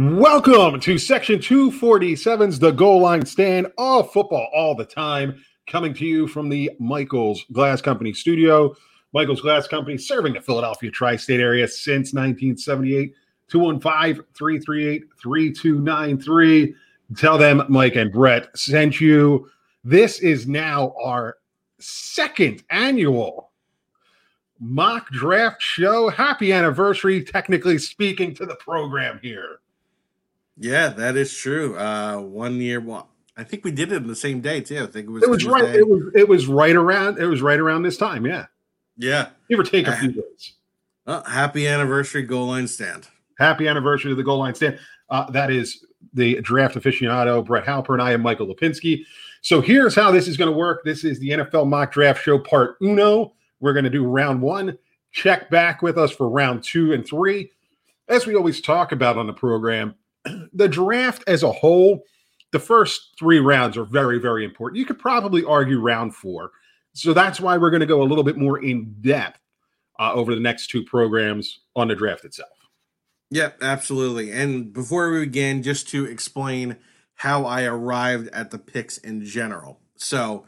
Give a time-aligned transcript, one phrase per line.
[0.00, 6.06] Welcome to Section 247's The Goal Line Stand of Football All the Time, coming to
[6.06, 8.74] you from the Michaels Glass Company studio.
[9.12, 13.12] Michaels Glass Company serving the Philadelphia tri state area since 1978.
[13.48, 16.74] 215 338 3293.
[17.18, 19.50] Tell them Mike and Brett sent you.
[19.84, 21.36] This is now our
[21.78, 23.50] second annual
[24.60, 26.08] mock draft show.
[26.08, 29.58] Happy anniversary, technically speaking, to the program here.
[30.60, 31.76] Yeah, that is true.
[31.76, 34.82] Uh, one year, well, I think we did it on the same day too.
[34.82, 35.22] I think it was.
[35.22, 35.52] It was Tuesday.
[35.52, 35.74] right.
[35.74, 36.02] It was.
[36.14, 37.18] It was right around.
[37.18, 38.26] It was right around this time.
[38.26, 38.46] Yeah.
[38.98, 39.30] Yeah.
[39.48, 40.52] Give or take a few days.
[41.06, 43.08] Uh, happy anniversary, goal line stand.
[43.38, 44.78] Happy anniversary to the goal line stand.
[45.08, 49.04] Uh, that is the draft aficionado Brett Halper and I am Michael Lipinski.
[49.40, 50.84] So here's how this is going to work.
[50.84, 53.32] This is the NFL mock draft show part uno.
[53.60, 54.76] We're going to do round one.
[55.12, 57.50] Check back with us for round two and three.
[58.08, 59.94] As we always talk about on the program,
[60.52, 62.02] the draft as a whole,
[62.52, 64.78] the first three rounds are very, very important.
[64.78, 66.50] You could probably argue round four.
[66.92, 69.40] So that's why we're going to go a little bit more in depth
[69.98, 72.50] uh, over the next two programs on the draft itself.
[73.30, 74.32] Yep, absolutely.
[74.32, 76.76] And before we begin, just to explain
[77.14, 79.78] how I arrived at the picks in general.
[79.96, 80.46] So,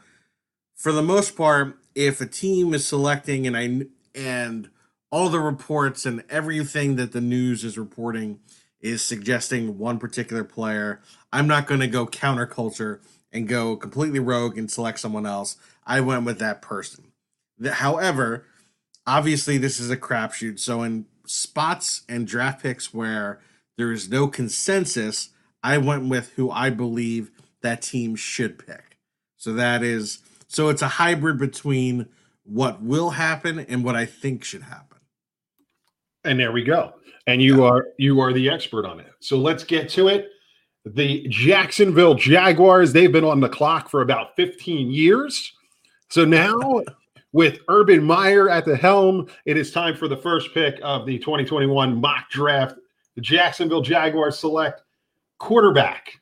[0.75, 4.69] for the most part, if a team is selecting and I and
[5.11, 8.39] all the reports and everything that the news is reporting
[8.83, 11.01] is suggesting one particular player.
[11.31, 12.99] I'm not going to go counterculture
[13.31, 15.55] and go completely rogue and select someone else.
[15.87, 17.05] I went with that person.
[17.65, 18.45] However,
[19.07, 20.59] obviously this is a crapshoot.
[20.59, 23.39] So in spots and draft picks where
[23.77, 25.29] there is no consensus,
[25.63, 28.99] I went with who I believe that team should pick.
[29.37, 32.09] So that is so it's a hybrid between
[32.43, 34.99] what will happen and what I think should happen.
[36.25, 36.93] And there we go
[37.27, 37.69] and you yeah.
[37.69, 39.11] are you are the expert on it.
[39.19, 40.29] So let's get to it.
[40.85, 45.53] The Jacksonville Jaguars, they've been on the clock for about 15 years.
[46.09, 46.81] So now
[47.31, 51.17] with Urban Meyer at the helm, it is time for the first pick of the
[51.19, 52.75] 2021 mock draft.
[53.15, 54.81] The Jacksonville Jaguars select
[55.37, 56.19] quarterback.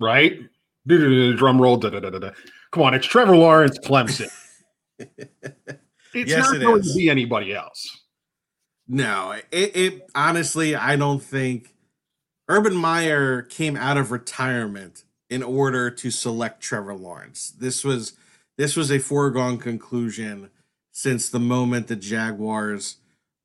[0.00, 0.38] Right?
[0.86, 1.78] Drum roll.
[1.78, 4.30] Come on, it's Trevor Lawrence, Clemson.
[6.14, 6.92] It's yes, not it going is.
[6.92, 8.03] to be anybody else.
[8.86, 11.74] No, it, it honestly, I don't think
[12.48, 17.50] Urban Meyer came out of retirement in order to select Trevor Lawrence.
[17.50, 18.12] This was
[18.56, 20.50] this was a foregone conclusion
[20.92, 22.98] since the moment the Jaguars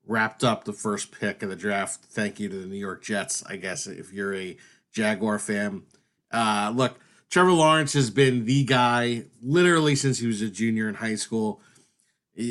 [0.06, 2.04] wrapped up the first pick of the draft.
[2.04, 4.56] Thank you to the New York Jets, I guess, if you're a
[4.92, 5.82] Jaguar fan.
[6.30, 10.96] Uh, look, Trevor Lawrence has been the guy literally since he was a junior in
[10.96, 11.60] high school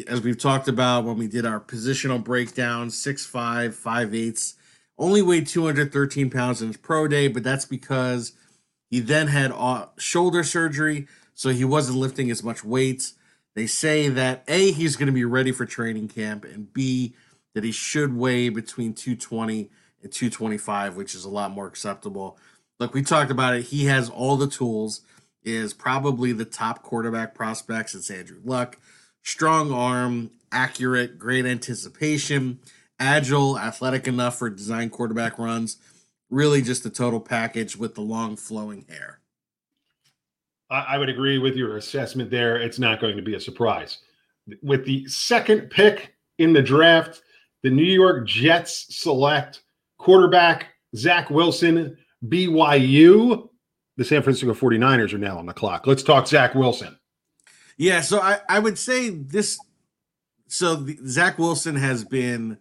[0.07, 4.55] as we've talked about when we did our positional breakdown, six five, five eighths,
[4.97, 8.33] only weighed 213 pounds in his pro day, but that's because
[8.89, 13.13] he then had uh, shoulder surgery, so he wasn't lifting as much weights.
[13.55, 17.15] They say that A, he's going to be ready for training camp, and B,
[17.53, 19.69] that he should weigh between 220
[20.03, 22.37] and 225, which is a lot more acceptable.
[22.79, 23.65] Look, we talked about it.
[23.65, 25.01] He has all the tools,
[25.43, 28.77] is probably the top quarterback prospect since Andrew Luck
[29.23, 32.59] strong arm, accurate, great anticipation,
[32.99, 35.77] agile, athletic enough for design quarterback runs.
[36.29, 39.19] Really, just a total package with the long flowing hair.
[40.71, 42.57] I would agree with your assessment there.
[42.57, 43.97] It's not going to be a surprise.
[44.61, 47.23] With the second pick in the draft,
[47.63, 49.63] the New York Jets select
[49.97, 51.97] quarterback Zach Wilson,
[52.27, 53.49] BYU.
[53.97, 55.87] The San Francisco 49ers are now on the clock.
[55.87, 56.98] Let's talk Zach Wilson.
[57.79, 59.57] Yeah, so I, I would say this.
[60.47, 62.57] So the, Zach Wilson has been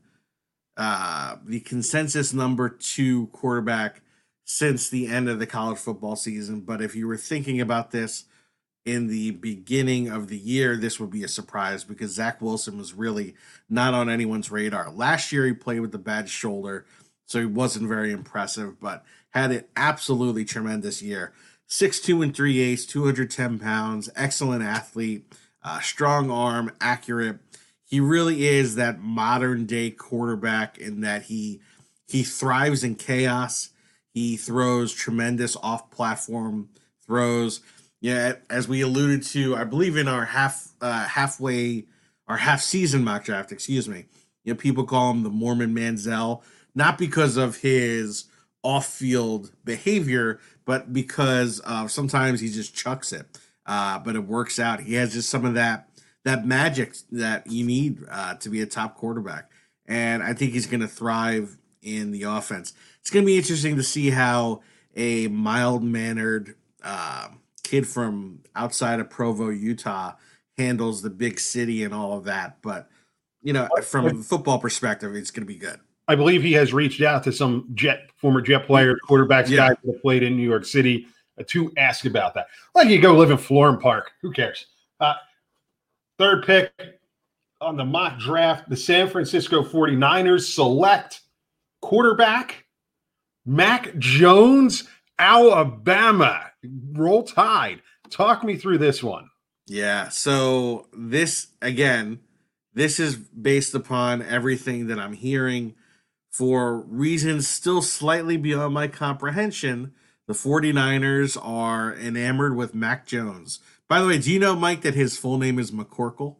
[0.76, 4.00] uh, the consensus number two quarterback
[4.44, 6.61] since the end of the college football season.
[6.61, 8.26] But if you were thinking about this
[8.87, 12.94] in the beginning of the year, this would be a surprise because Zach Wilson was
[12.94, 13.35] really
[13.69, 14.88] not on anyone's radar.
[14.88, 16.87] Last year, he played with a bad shoulder,
[17.26, 21.32] so he wasn't very impressive, but had an absolutely tremendous year.
[21.70, 25.32] Six two and three eighths, 210 pounds, excellent athlete,
[25.62, 27.38] uh, strong arm, accurate.
[27.85, 31.61] He really is that modern day quarterback in that he
[32.06, 33.69] he thrives in chaos.
[34.12, 36.70] He throws tremendous off platform
[37.06, 37.61] throws.
[38.00, 41.85] Yeah, as we alluded to, I believe in our half uh, halfway
[42.29, 44.06] our half season mock draft, excuse me.
[44.44, 46.43] You know, people call him the Mormon Manziel,
[46.75, 48.25] not because of his
[48.63, 53.27] off-field behavior, but because uh, sometimes he just chucks it.
[53.67, 54.81] Uh, but it works out.
[54.81, 55.91] He has just some of that
[56.25, 59.51] that magic that you need uh, to be a top quarterback,
[59.87, 62.73] and I think he's going to thrive in the offense.
[63.01, 64.63] It's going to be interesting to see how
[64.97, 67.29] a mild mannered uh,
[67.63, 70.15] kid from outside of Provo, Utah,
[70.57, 72.63] handles the big city and all of that.
[72.63, 72.89] But
[73.43, 75.79] you know, from a football perspective, it's going to be good.
[76.09, 79.69] I believe he has reached out to some jet former jet players, quarterbacks, yeah.
[79.69, 81.07] guys that played in New York City
[81.39, 82.49] uh, to ask about that.
[82.75, 84.13] Like you go live in Florham Park.
[84.23, 84.67] Who cares?
[84.99, 85.15] Uh,
[86.19, 86.73] third pick
[87.61, 91.21] on the mock draft, the San Francisco 49ers select
[91.83, 92.65] quarterback
[93.45, 94.85] Mac Jones,
[95.19, 96.51] Alabama.
[96.93, 97.81] Roll Tide.
[98.11, 99.31] Talk me through this one.
[99.67, 100.09] Yeah.
[100.09, 102.21] So this again,
[102.75, 105.75] this is based upon everything that I'm hearing
[106.31, 109.93] for reasons still slightly beyond my comprehension.
[110.27, 113.61] The 49ers are enamored with Mac Jones.
[113.89, 116.37] By the way, do you know, Mike, that his full name is McCorkle?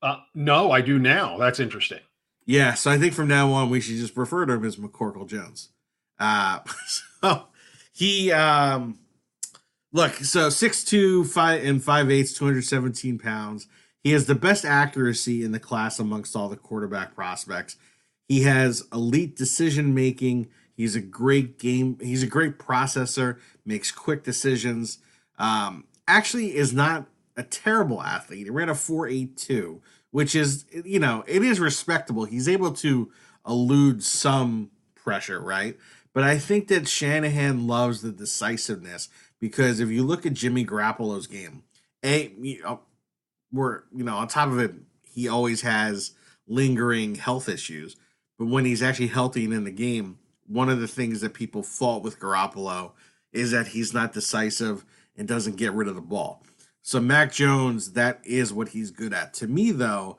[0.00, 1.36] Uh, no, I do now.
[1.36, 2.00] That's interesting.
[2.46, 5.28] Yeah, so I think from now on we should just refer to him as McCorkle
[5.28, 5.70] Jones.
[6.18, 6.60] Uh,
[7.20, 7.48] so
[7.92, 8.98] he um,
[9.92, 13.66] Look, so six two five and five eighths, 217 pounds.
[14.02, 17.76] He has the best accuracy in the class amongst all the quarterback prospects.
[18.30, 20.50] He has elite decision making.
[20.76, 21.98] He's a great game.
[22.00, 23.40] He's a great processor.
[23.66, 24.98] Makes quick decisions.
[25.36, 28.44] Um, actually, is not a terrible athlete.
[28.44, 29.82] He ran a four eight two,
[30.12, 32.24] which is you know it is respectable.
[32.24, 33.10] He's able to
[33.44, 35.76] elude some pressure, right?
[36.12, 39.08] But I think that Shanahan loves the decisiveness
[39.40, 41.64] because if you look at Jimmy Garoppolo's game,
[42.04, 42.82] a you know,
[43.50, 44.72] we're you know on top of it,
[45.02, 46.12] he always has
[46.46, 47.96] lingering health issues.
[48.40, 51.62] But when he's actually healthy and in the game, one of the things that people
[51.62, 52.92] fault with Garoppolo
[53.34, 54.82] is that he's not decisive
[55.14, 56.42] and doesn't get rid of the ball.
[56.80, 59.34] So Mac Jones, that is what he's good at.
[59.34, 60.16] To me, though,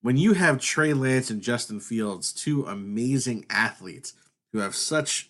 [0.00, 4.14] when you have Trey Lance and Justin Fields, two amazing athletes
[4.54, 5.28] who have such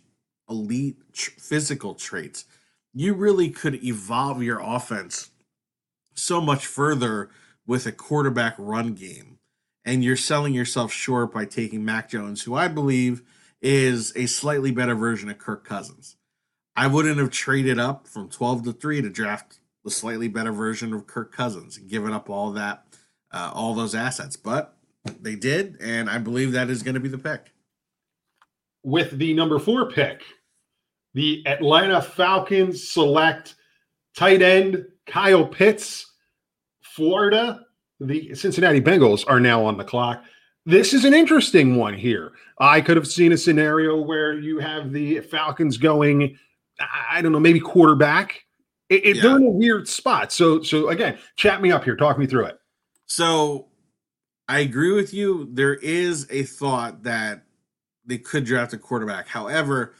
[0.48, 2.44] elite tr- physical traits,
[2.94, 5.30] you really could evolve your offense
[6.14, 7.30] so much further
[7.66, 9.39] with a quarterback run game.
[9.84, 13.22] And you're selling yourself short by taking Mac Jones, who I believe
[13.62, 16.16] is a slightly better version of Kirk Cousins.
[16.76, 20.92] I wouldn't have traded up from 12 to 3 to draft the slightly better version
[20.92, 22.84] of Kirk Cousins and given up all that,
[23.32, 24.36] uh, all those assets.
[24.36, 24.76] But
[25.20, 27.52] they did, and I believe that is going to be the pick.
[28.82, 30.22] With the number four pick,
[31.14, 33.56] the Atlanta Falcons select
[34.16, 36.06] tight end Kyle Pitts.
[36.82, 37.60] Florida,
[38.00, 40.24] the Cincinnati Bengals are now on the clock.
[40.66, 42.32] This is an interesting one here.
[42.58, 46.38] I could have seen a scenario where you have the Falcons going,
[47.10, 48.44] I don't know, maybe quarterback.
[48.88, 49.22] It, it, yeah.
[49.22, 50.32] They're in a weird spot.
[50.32, 51.96] So, so again, chat me up here.
[51.96, 52.58] Talk me through it.
[53.06, 53.68] So,
[54.48, 55.48] I agree with you.
[55.52, 57.44] There is a thought that
[58.04, 59.28] they could draft a quarterback.
[59.28, 59.94] However,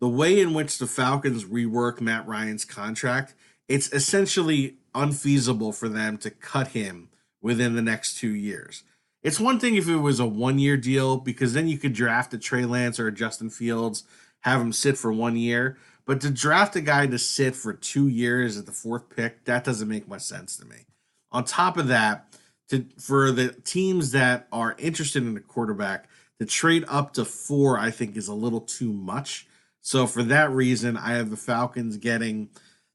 [0.00, 3.34] the way in which the Falcons rework Matt Ryan's contract,
[3.66, 7.08] it's essentially unfeasible for them to cut him
[7.44, 8.82] within the next two years.
[9.22, 12.34] It's one thing if it was a one year deal because then you could draft
[12.34, 14.02] a Trey Lance or a Justin Fields,
[14.40, 15.76] have him sit for one year.
[16.06, 19.64] But to draft a guy to sit for two years at the fourth pick, that
[19.64, 20.86] doesn't make much sense to me.
[21.30, 22.34] On top of that,
[22.70, 26.08] to for the teams that are interested in a quarterback,
[26.40, 29.46] to trade up to four, I think is a little too much
[29.84, 32.48] so for that reason, I have the Falcons getting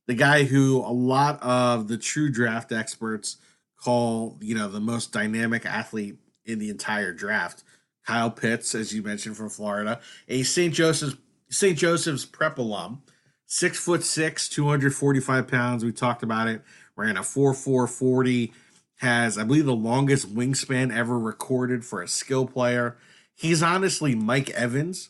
[0.08, 3.38] the guy who a lot of the true draft experts
[3.84, 7.64] call, you know, the most dynamic athlete in the entire draft.
[8.06, 10.74] Kyle Pitts, as you mentioned from Florida, a St.
[10.74, 11.18] Joseph's
[11.52, 11.78] St.
[11.78, 13.02] Joseph's prep alum,
[13.46, 15.84] six foot six, 245 pounds.
[15.84, 16.62] We talked about it.
[16.96, 18.54] Ran a 4 4 40,
[18.98, 22.98] has, I believe, the longest wingspan ever recorded for a skill player.
[23.34, 25.10] He's honestly Mike Evans,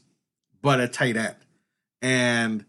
[0.62, 1.36] but a tight end
[2.02, 2.66] and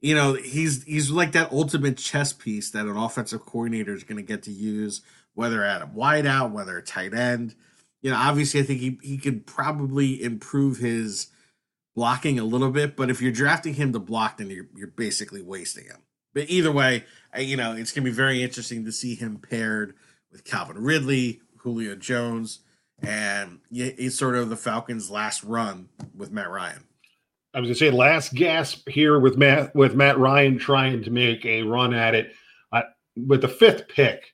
[0.00, 4.16] you know he's he's like that ultimate chess piece that an offensive coordinator is going
[4.16, 5.02] to get to use,
[5.34, 7.54] whether at a wideout, whether a tight end.
[8.02, 11.28] You know, obviously, I think he he could probably improve his
[11.94, 15.42] blocking a little bit, but if you're drafting him to block, then you're you're basically
[15.42, 15.98] wasting him.
[16.34, 19.38] But either way, I, you know, it's going to be very interesting to see him
[19.38, 19.94] paired
[20.32, 22.60] with Calvin Ridley, Julio Jones,
[23.00, 26.82] and it's sort of the Falcons' last run with Matt Ryan.
[27.54, 31.10] I was going to say last gasp here with Matt with Matt Ryan trying to
[31.10, 32.32] make a run at it
[32.72, 32.82] uh,
[33.16, 34.33] with the fifth pick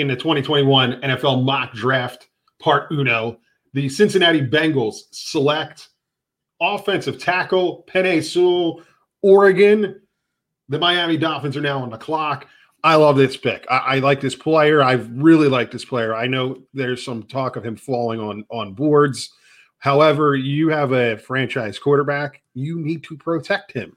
[0.00, 2.28] in the 2021 NFL mock draft
[2.60, 3.38] part uno.
[3.74, 5.88] The Cincinnati Bengals select
[6.60, 8.82] offensive tackle Penei Sewell,
[9.22, 10.00] Oregon.
[10.68, 12.46] The Miami Dolphins are now on the clock.
[12.84, 13.66] I love this pick.
[13.68, 14.82] I, I, like this player.
[14.82, 16.14] I really like this player.
[16.14, 19.32] I know there's some talk of him falling on on boards.
[19.78, 22.42] However, you have a franchise quarterback.
[22.54, 23.96] You need to protect him.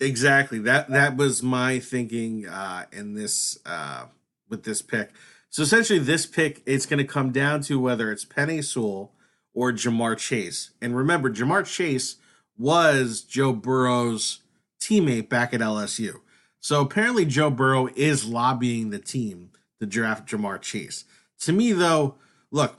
[0.00, 0.58] Exactly.
[0.60, 4.06] That that was my thinking uh, in this uh,
[4.48, 5.10] with this pick.
[5.52, 9.12] So essentially, this pick it's going to come down to whether it's Penny Sewell
[9.52, 10.70] or Ja'Marr Chase.
[10.80, 12.16] And remember, Ja'Marr Chase
[12.56, 14.40] was Joe Burrow's
[14.80, 16.20] teammate back at LSU.
[16.58, 21.04] So apparently, Joe Burrow is lobbying the team to draft Ja'Marr Chase.
[21.40, 22.14] To me, though,
[22.50, 22.76] look,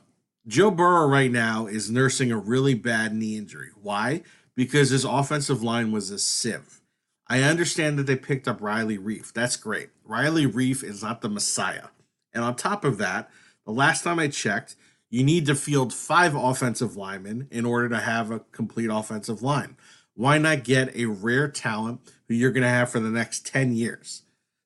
[0.48, 3.70] Joe Burrow right now is nursing a really bad knee injury.
[3.80, 4.24] Why?
[4.56, 6.82] Because his offensive line was a sieve.
[7.28, 9.32] I understand that they picked up Riley Reiff.
[9.32, 9.90] That's great.
[10.04, 11.90] Riley Reiff is not the Messiah.
[12.34, 13.30] And on top of that,
[13.66, 14.76] the last time I checked,
[15.10, 19.78] you need to field five offensive linemen in order to have a complete offensive line.
[20.16, 23.74] Why not get a rare talent who you're going to have for the next 10
[23.74, 24.24] years?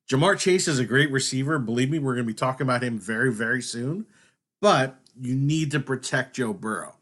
[0.10, 1.60] Ja'Marr Chase is a great receiver.
[1.60, 4.06] Believe me, we're going to be talking about him very, very soon.
[4.62, 6.96] But you need to protect Joe Burrow.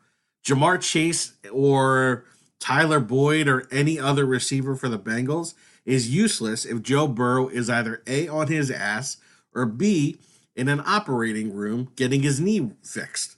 [0.46, 2.26] Ja'Marr Chase or
[2.60, 5.54] Tyler Boyd or any other receiver for the Bengals
[5.86, 9.18] is useless if Joe Burrow is either A on his ass
[9.54, 10.18] or B
[10.56, 13.36] in an operating room getting his knee fixed.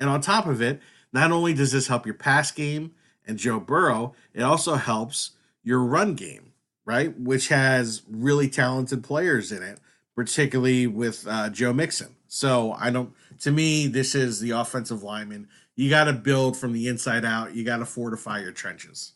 [0.00, 0.80] And on top of it,
[1.12, 2.92] not only does this help your pass game
[3.26, 5.32] and Joe Burrow, it also helps
[5.62, 6.52] your run game,
[6.84, 7.18] right?
[7.18, 9.78] Which has really talented players in it,
[10.16, 12.16] particularly with uh, Joe Mixon.
[12.26, 15.48] So I don't, to me, this is the offensive lineman.
[15.76, 19.12] You got to build from the inside out, you got to fortify your trenches.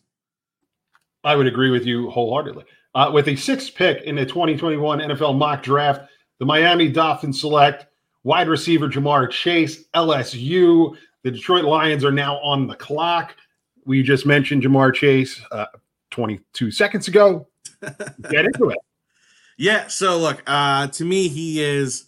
[1.25, 2.65] I would agree with you wholeheartedly.
[2.95, 7.87] Uh, with a sixth pick in the 2021 NFL mock draft, the Miami Dolphins select
[8.25, 10.97] wide receiver Ja'Marr Chase, LSU.
[11.23, 13.37] The Detroit Lions are now on the clock.
[13.85, 15.67] We just mentioned Ja'Marr Chase uh,
[16.11, 17.47] 22 seconds ago.
[18.31, 18.79] Get into it.
[19.57, 19.87] Yeah.
[19.87, 22.07] So, look, uh, to me, he is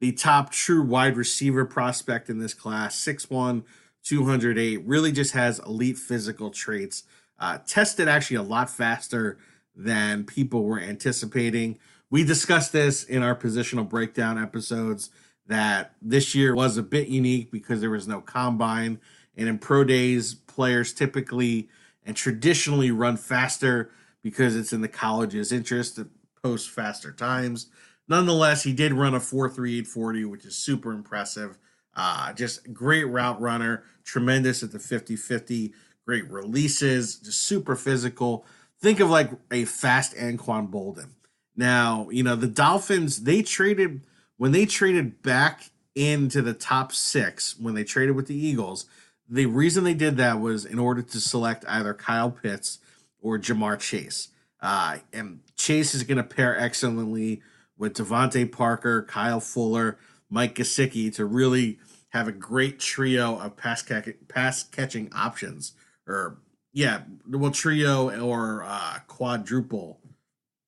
[0.00, 3.64] the top true wide receiver prospect in this class 6'1,
[4.04, 4.86] 208.
[4.86, 7.04] Really just has elite physical traits.
[7.38, 9.38] Uh, tested actually a lot faster
[9.74, 11.78] than people were anticipating
[12.10, 15.10] we discussed this in our positional breakdown episodes
[15.46, 19.00] that this year was a bit unique because there was no combine.
[19.36, 21.68] And in pro days, players typically
[22.04, 23.90] and traditionally run faster
[24.22, 26.08] because it's in the college's interest to
[26.42, 27.68] post faster times.
[28.08, 31.58] Nonetheless, he did run a 4.3840, which is super impressive.
[31.94, 35.72] Uh, just great route runner, tremendous at the 50 50,
[36.04, 38.44] great releases, just super physical.
[38.80, 41.08] Think of like a fast Anquan Boldin.
[41.56, 44.02] Now, you know, the Dolphins, they traded
[44.36, 48.84] when they traded back into the top six when they traded with the Eagles.
[49.28, 52.78] The reason they did that was in order to select either Kyle Pitts
[53.20, 54.28] or Ja'Marr Chase.
[54.60, 57.42] Uh, and Chase is going to pair excellently
[57.78, 59.98] with DeVante Parker, Kyle Fuller,
[60.30, 61.78] Mike Gesicki to really
[62.10, 63.84] have a great trio of pass,
[64.28, 65.72] pass catching options.
[66.06, 66.38] Or,
[66.72, 69.98] yeah, well, trio or uh, quadruple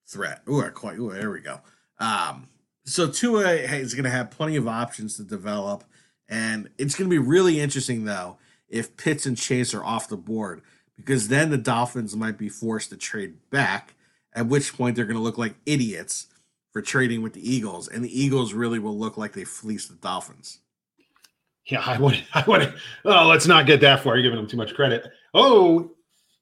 [0.08, 0.42] threat.
[0.48, 0.98] Ooh, quite.
[0.98, 1.60] Ooh, there we go.
[2.00, 2.48] Um,
[2.84, 5.84] so Tua is going to have plenty of options to develop,
[6.28, 8.38] and it's going to be really interesting though
[8.68, 10.62] if Pitts and Chase are off the board
[10.98, 13.94] because then the Dolphins might be forced to trade back.
[14.34, 16.26] At which point they're going to look like idiots
[16.70, 19.94] for trading with the Eagles, and the Eagles really will look like they fleeced the
[19.96, 20.60] Dolphins.
[21.66, 22.22] Yeah, I would.
[22.34, 22.74] I would.
[23.04, 24.16] Oh, let's not get that far.
[24.16, 25.06] You're giving them too much credit.
[25.32, 25.92] Oh,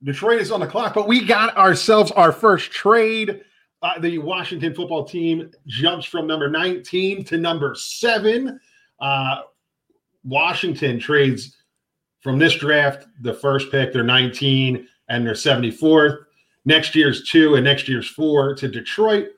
[0.03, 3.41] Detroit is on the clock, but we got ourselves our first trade.
[3.83, 8.59] Uh, the Washington football team jumps from number 19 to number seven.
[8.99, 9.43] Uh,
[10.25, 11.57] Washington trades
[12.21, 16.25] from this draft the first pick, they're 19 and they're 74th.
[16.65, 19.29] Next year's two and next year's four to Detroit.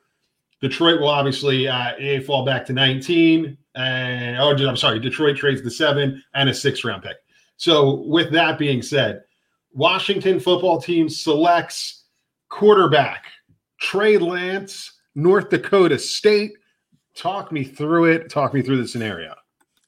[0.61, 3.57] Detroit will obviously uh, fall back to 19.
[3.75, 7.17] And oh, I'm sorry, Detroit trades the seven and a six round pick.
[7.57, 9.21] So, with that being said,
[9.73, 12.05] Washington football team selects
[12.49, 13.25] quarterback
[13.79, 16.53] Trey Lance, North Dakota State.
[17.15, 18.29] Talk me through it.
[18.29, 19.35] Talk me through the scenario.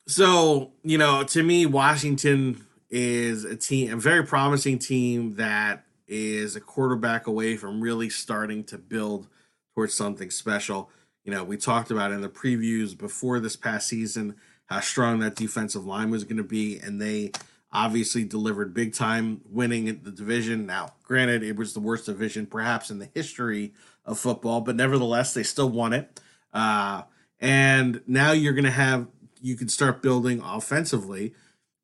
[0.07, 6.55] So, you know, to me, Washington is a team, a very promising team that is
[6.55, 9.27] a quarterback away from really starting to build
[9.73, 10.89] towards something special.
[11.23, 15.35] You know, we talked about in the previews before this past season how strong that
[15.35, 17.31] defensive line was going to be, and they
[17.73, 20.65] obviously delivered big time winning the division.
[20.65, 23.73] Now, granted, it was the worst division perhaps in the history
[24.05, 26.19] of football, but nevertheless, they still won it.
[26.53, 27.03] Uh,
[27.39, 29.07] and now you're going to have,
[29.41, 31.33] you can start building offensively.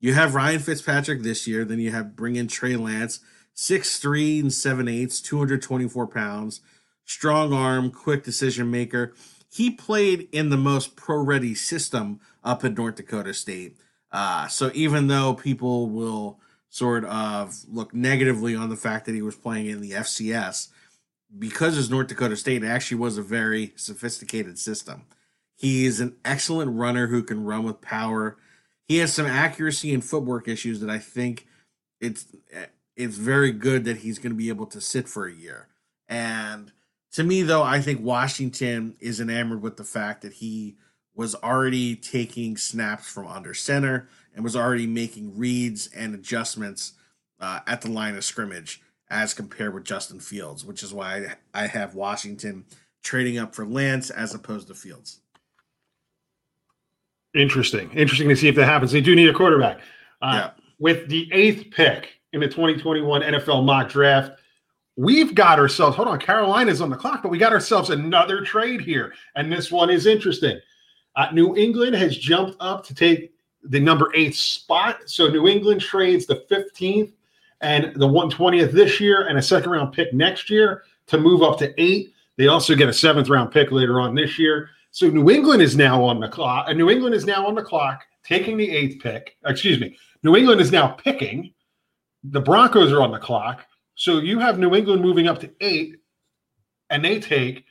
[0.00, 3.20] You have Ryan Fitzpatrick this year, then you have bring in Trey Lance,
[3.54, 6.60] six three and seven eighths, 224 pounds,
[7.04, 9.14] strong arm, quick decision maker.
[9.50, 13.76] He played in the most pro ready system up in North Dakota State.
[14.10, 16.38] Uh, so even though people will
[16.70, 20.68] sort of look negatively on the fact that he was playing in the FCS,
[21.38, 25.04] because it's North Dakota State, it actually was a very sophisticated system.
[25.56, 28.38] He's an excellent runner who can run with power.
[28.86, 31.46] He has some accuracy and footwork issues that I think
[32.00, 32.26] it's
[32.96, 35.68] it's very good that he's going to be able to sit for a year.
[36.08, 36.72] And
[37.12, 40.76] to me, though, I think Washington is enamored with the fact that he
[41.18, 46.92] was already taking snaps from under center and was already making reads and adjustments
[47.40, 51.66] uh, at the line of scrimmage as compared with Justin Fields, which is why I
[51.66, 52.64] have Washington
[53.02, 55.18] trading up for Lance as opposed to Fields.
[57.34, 57.90] Interesting.
[57.90, 58.92] Interesting to see if that happens.
[58.92, 59.80] They do need a quarterback.
[60.22, 60.50] Uh, yeah.
[60.78, 64.38] With the eighth pick in the 2021 NFL mock draft,
[64.94, 68.80] we've got ourselves, hold on, Carolina's on the clock, but we got ourselves another trade
[68.80, 69.14] here.
[69.34, 70.60] And this one is interesting.
[71.18, 73.32] Uh, New England has jumped up to take
[73.64, 75.00] the number eight spot.
[75.06, 77.12] So New England trades the 15th
[77.60, 81.58] and the 120th this year and a second round pick next year to move up
[81.58, 82.14] to eight.
[82.36, 84.70] They also get a seventh round pick later on this year.
[84.92, 86.66] So New England is now on the clock.
[86.68, 89.36] And New England is now on the clock, taking the eighth pick.
[89.44, 89.98] Excuse me.
[90.22, 91.52] New England is now picking.
[92.22, 93.66] The Broncos are on the clock.
[93.96, 95.96] So you have New England moving up to eight,
[96.90, 97.64] and they take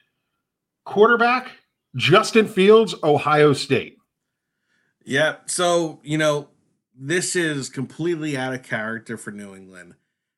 [0.84, 1.52] quarterback
[1.96, 3.98] Justin Fields, Ohio State.
[5.04, 5.38] Yeah.
[5.46, 6.50] So, you know,
[6.94, 9.96] this is completely out of character for New England.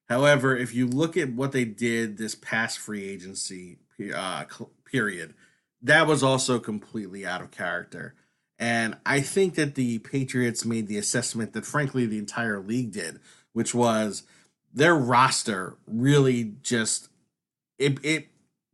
[0.07, 3.77] However, if you look at what they did this past free agency
[4.13, 4.45] uh,
[4.85, 5.33] period,
[5.81, 8.15] that was also completely out of character.
[8.57, 13.19] And I think that the Patriots made the assessment that, frankly, the entire league did,
[13.53, 14.23] which was
[14.73, 17.09] their roster really just
[17.77, 18.27] it it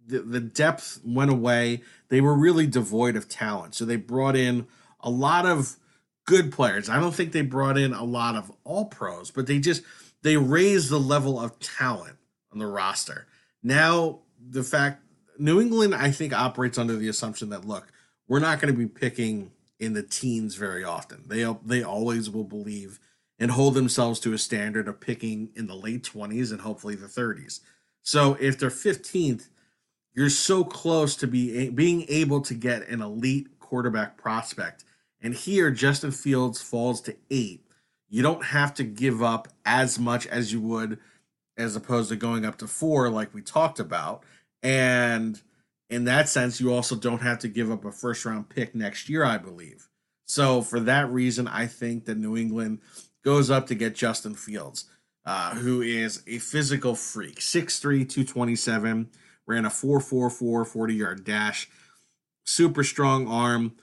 [0.08, 1.82] the, the depth went away.
[2.10, 3.76] They were really devoid of talent.
[3.76, 4.68] So they brought in
[5.00, 5.78] a lot of
[6.26, 6.89] good players.
[6.89, 9.84] I don't think they brought in a lot of all pros, but they just
[10.22, 12.18] they raised the level of talent
[12.52, 13.28] on the roster.
[13.63, 15.02] Now the fact
[15.38, 17.91] New England, I think, operates under the assumption that look,
[18.28, 21.24] we're not going to be picking in the teens very often.
[21.28, 23.00] They they always will believe
[23.38, 27.08] and hold themselves to a standard of picking in the late 20s and hopefully the
[27.08, 27.60] 30s.
[28.02, 29.50] So if they're 15th,
[30.15, 34.84] you're so close to be being able to get an elite quarterback prospect.
[35.21, 37.62] And here Justin Fields falls to 8.
[38.10, 40.99] You don't have to give up as much as you would
[41.58, 44.23] as opposed to going up to 4 like we talked about
[44.63, 45.41] and
[45.89, 49.10] in that sense, you also don't have to give up a first round pick next
[49.10, 49.88] year, I believe.
[50.25, 52.80] So for that reason, I think that New England
[53.23, 54.86] goes up to get Justin Fields,
[55.25, 57.39] uh, who is a physical freak.
[57.39, 59.10] 6'3, 227,
[59.47, 61.69] ran a 4'4'4 40 yard dash,
[62.43, 63.73] super strong arm.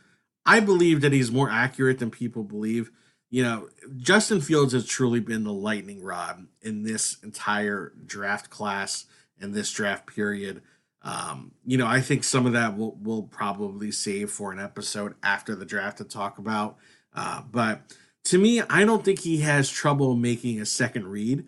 [0.45, 2.91] I believe that he's more accurate than people believe.
[3.31, 9.07] You know, Justin Fields has truly been the lightning rod in this entire draft class
[9.41, 10.63] and this draft period.
[11.03, 15.15] Um, you know, I think some of that we'll, we'll probably save for an episode
[15.23, 16.77] after the draft to talk about.
[17.15, 17.83] Uh, but
[18.25, 21.47] to me, I don't think he has trouble making a second read.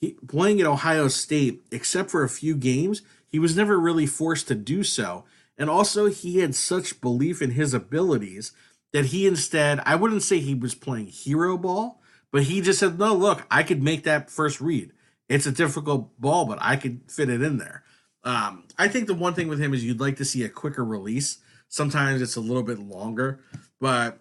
[0.00, 3.02] He, playing at Ohio State, except for a few games,
[3.34, 5.24] he was never really forced to do so.
[5.58, 8.52] And also, he had such belief in his abilities
[8.92, 12.96] that he instead, I wouldn't say he was playing hero ball, but he just said,
[12.96, 14.92] no, look, I could make that first read.
[15.28, 17.82] It's a difficult ball, but I could fit it in there.
[18.22, 20.84] Um, I think the one thing with him is you'd like to see a quicker
[20.84, 21.38] release.
[21.66, 23.40] Sometimes it's a little bit longer,
[23.80, 24.20] but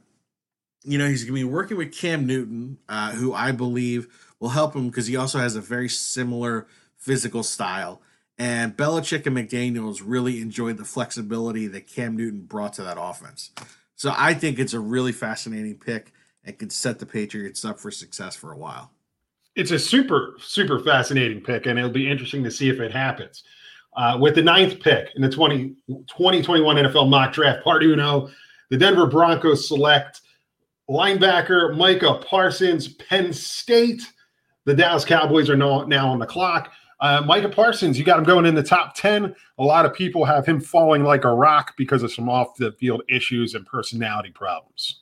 [0.84, 4.08] you know he's going to be working with Cam Newton, uh, who I believe
[4.40, 6.66] will help him because he also has a very similar
[6.98, 8.02] physical style.
[8.38, 13.52] And Belichick and McDaniels really enjoyed the flexibility that Cam Newton brought to that offense.
[13.96, 16.12] So I think it's a really fascinating pick
[16.44, 18.92] and could set the Patriots up for success for a while.
[19.56, 23.44] It's a super, super fascinating pick, and it'll be interesting to see if it happens.
[23.96, 28.30] Uh, with the ninth pick in the 20, 2021 NFL mock draft, part uno,
[28.72, 30.22] the Denver Broncos select
[30.90, 34.02] linebacker Micah Parsons, Penn State.
[34.66, 36.72] The Dallas Cowboys are now, now on the clock.
[37.04, 39.36] Uh, Micah Parsons, you got him going in the top 10.
[39.58, 42.72] A lot of people have him falling like a rock because of some off the
[42.72, 45.02] field issues and personality problems.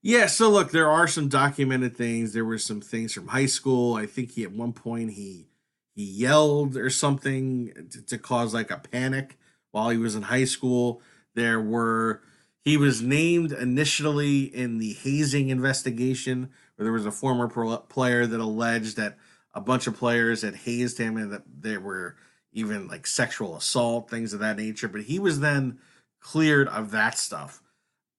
[0.00, 2.32] Yeah, so look, there are some documented things.
[2.32, 3.96] There were some things from high school.
[3.96, 5.48] I think he at one point he
[5.94, 9.36] he yelled or something to, to cause like a panic
[9.72, 11.02] while he was in high school.
[11.34, 12.22] There were
[12.64, 18.26] he was named initially in the hazing investigation where there was a former pro- player
[18.26, 19.18] that alleged that
[19.54, 22.16] a bunch of players had hazed him and that there were
[22.52, 24.88] even like sexual assault, things of that nature.
[24.88, 25.78] But he was then
[26.20, 27.62] cleared of that stuff.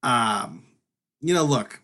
[0.03, 0.63] Um,
[1.19, 1.81] you know, look,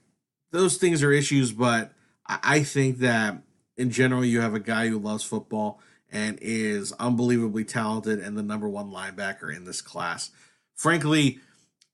[0.51, 1.93] those things are issues, but
[2.25, 3.41] I, think that
[3.77, 5.79] in general, you have a guy who loves football
[6.12, 10.31] and is unbelievably talented and the number one linebacker in this class.
[10.75, 11.39] Frankly,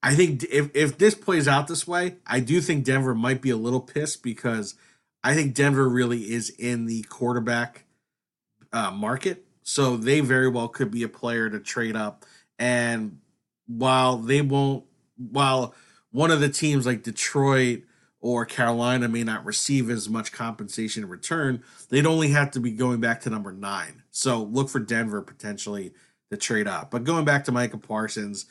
[0.01, 3.49] I think if, if this plays out this way, I do think Denver might be
[3.49, 4.75] a little pissed because
[5.23, 7.85] I think Denver really is in the quarterback
[8.71, 9.45] uh, market.
[9.63, 12.25] So they very well could be a player to trade up.
[12.59, 13.19] And
[13.67, 14.83] while they won't,
[15.15, 15.73] while
[16.11, 17.83] one of the teams like Detroit
[18.19, 22.71] or Carolina may not receive as much compensation in return, they'd only have to be
[22.71, 24.03] going back to number nine.
[24.11, 25.93] So look for Denver potentially
[26.29, 26.91] to trade up.
[26.91, 28.45] But going back to Micah Parsons,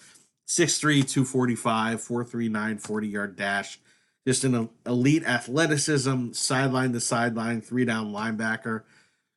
[0.48, 3.78] 6'3, 245, 439, 40 yard dash.
[4.26, 8.82] Just an elite athleticism, sideline to sideline, three down linebacker.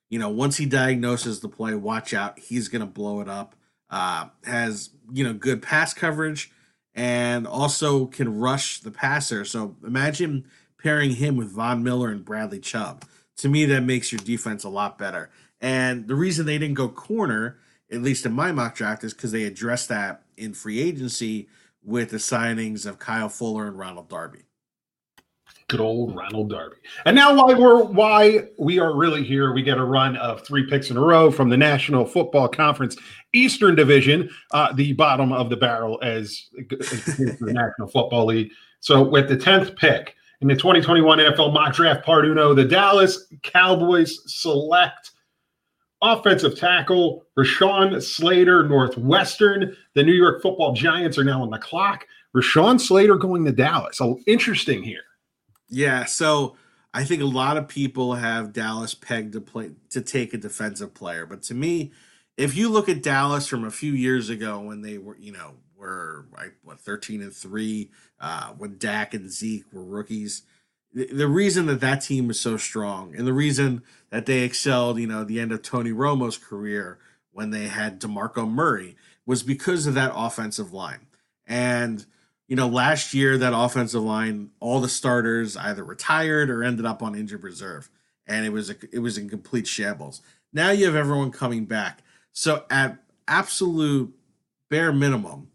[0.10, 2.38] You know, once he diagnoses the play, watch out.
[2.38, 3.56] He's going to blow it up.
[3.90, 6.52] Uh, has, you know, good pass coverage
[6.96, 9.46] and also can rush the passer.
[9.46, 10.46] So imagine
[10.82, 13.06] pairing him with Von Miller and Bradley Chubb.
[13.38, 15.30] To me, that makes your defense a lot better.
[15.60, 17.58] And the reason they didn't go corner,
[17.92, 21.50] at least in my mock draft, is because they addressed that in free agency
[21.84, 24.44] with the signings of Kyle Fuller and Ronald Darby.
[25.68, 26.76] Good old Ronald Darby.
[27.06, 30.68] And now why we're why we are really here, we get a run of three
[30.70, 32.96] picks in a row from the National Football Conference
[33.34, 37.06] Eastern Division, uh, the bottom of the barrel as, as
[37.40, 38.52] the National Football League.
[38.80, 43.26] So with the 10th pick in the 2021 NFL mock draft part uno, the Dallas
[43.42, 45.14] Cowboys select
[46.04, 49.76] offensive tackle Rashawn Slater, Northwestern.
[49.96, 52.06] The New York Football Giants are now on the clock.
[52.36, 53.98] Rashawn Slater going to Dallas.
[53.98, 55.02] So interesting here.
[55.70, 56.56] Yeah, so
[56.94, 60.94] I think a lot of people have Dallas pegged to play to take a defensive
[60.94, 61.92] player, but to me,
[62.38, 65.56] if you look at Dallas from a few years ago when they were, you know,
[65.78, 70.44] were like what thirteen and three, uh, when Dak and Zeke were rookies,
[70.94, 75.00] the, the reason that that team was so strong and the reason that they excelled,
[75.00, 77.00] you know, the end of Tony Romo's career
[77.32, 81.08] when they had DeMarco Murray was because of that offensive line.
[81.46, 82.06] And
[82.48, 87.02] you know, last year that offensive line, all the starters either retired or ended up
[87.02, 87.90] on injured reserve,
[88.28, 90.22] and it was a, it was in complete shambles.
[90.54, 92.02] Now you have everyone coming back.
[92.32, 94.14] So at absolute
[94.70, 95.50] bare minimum,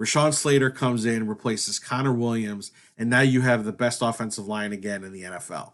[0.00, 4.72] Rashawn Slater comes in, replaces Connor Williams, and now you have the best offensive line
[4.72, 5.72] again in the NFL.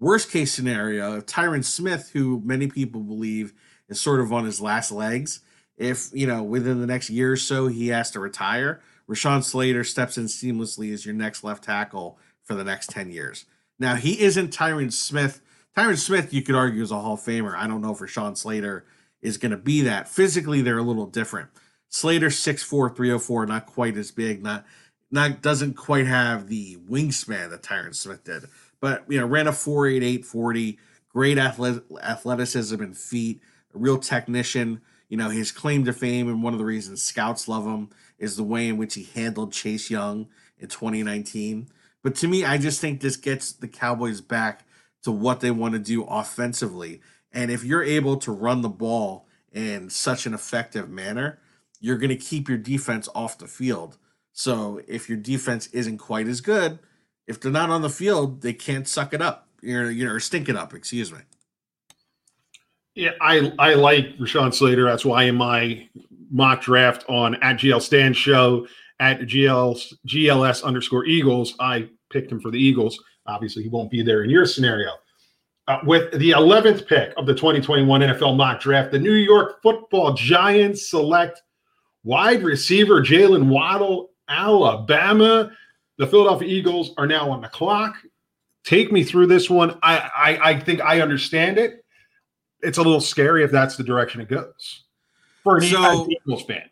[0.00, 3.54] Worst case scenario, Tyron Smith, who many people believe
[3.88, 5.40] is sort of on his last legs,
[5.76, 9.84] if you know within the next year or so he has to retire, Rashawn Slater
[9.84, 13.44] steps in seamlessly as your next left tackle for the next 10 years.
[13.78, 15.40] Now, he isn't Tyron Smith.
[15.76, 17.56] Tyron Smith, you could argue, is a Hall of Famer.
[17.56, 18.86] I don't know if Rashawn Slater
[19.20, 20.08] is going to be that.
[20.08, 21.50] Physically, they're a little different.
[21.88, 24.64] Slater 6'4, 304, not quite as big, not
[25.10, 28.44] not doesn't quite have the wingspan that Tyron Smith did.
[28.80, 33.40] But you know, ran a 4'8, 40, great athleticism and feet,
[33.74, 34.80] a real technician.
[35.08, 38.36] You know, his claim to fame and one of the reasons scouts love him is
[38.36, 41.68] the way in which he handled Chase Young in 2019.
[42.02, 44.66] But to me, I just think this gets the Cowboys back
[45.02, 47.00] to what they want to do offensively.
[47.32, 51.38] And if you're able to run the ball in such an effective manner,
[51.80, 53.98] you're going to keep your defense off the field.
[54.32, 56.78] So if your defense isn't quite as good,
[57.26, 59.48] if they're not on the field, they can't suck it up.
[59.62, 61.20] You're, you're stink it up, excuse me.
[62.94, 64.84] Yeah, I I like Rashawn Slater.
[64.84, 65.88] That's why in my
[66.30, 68.66] mock draft on at GL Stand Show
[69.00, 73.02] at GL GLS underscore Eagles, I picked him for the Eagles.
[73.26, 74.90] Obviously, he won't be there in your scenario.
[75.66, 80.12] Uh, with the 11th pick of the 2021 NFL mock draft, the New York Football
[80.12, 81.40] Giants select
[82.04, 85.50] wide receiver Jaylen Waddle, Alabama.
[85.96, 87.96] The Philadelphia Eagles are now on the clock.
[88.64, 89.78] Take me through this one.
[89.82, 91.83] I, I, I think I understand it
[92.64, 94.84] it's a little scary if that's the direction it goes
[95.42, 96.68] for an so, Eagles fan.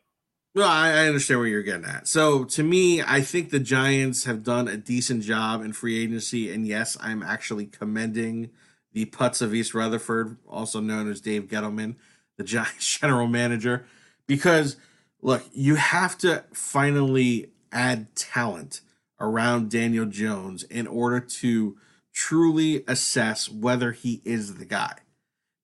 [0.54, 2.06] Well, I understand where you're getting at.
[2.06, 6.52] So, to me, I think the Giants have done a decent job in free agency,
[6.52, 8.50] and yes, I'm actually commending
[8.92, 11.96] the Putz of East Rutherford, also known as Dave Gettleman,
[12.36, 13.86] the Giants general manager,
[14.26, 14.76] because
[15.22, 18.82] look, you have to finally add talent
[19.20, 21.78] around Daniel Jones in order to
[22.12, 24.96] truly assess whether he is the guy.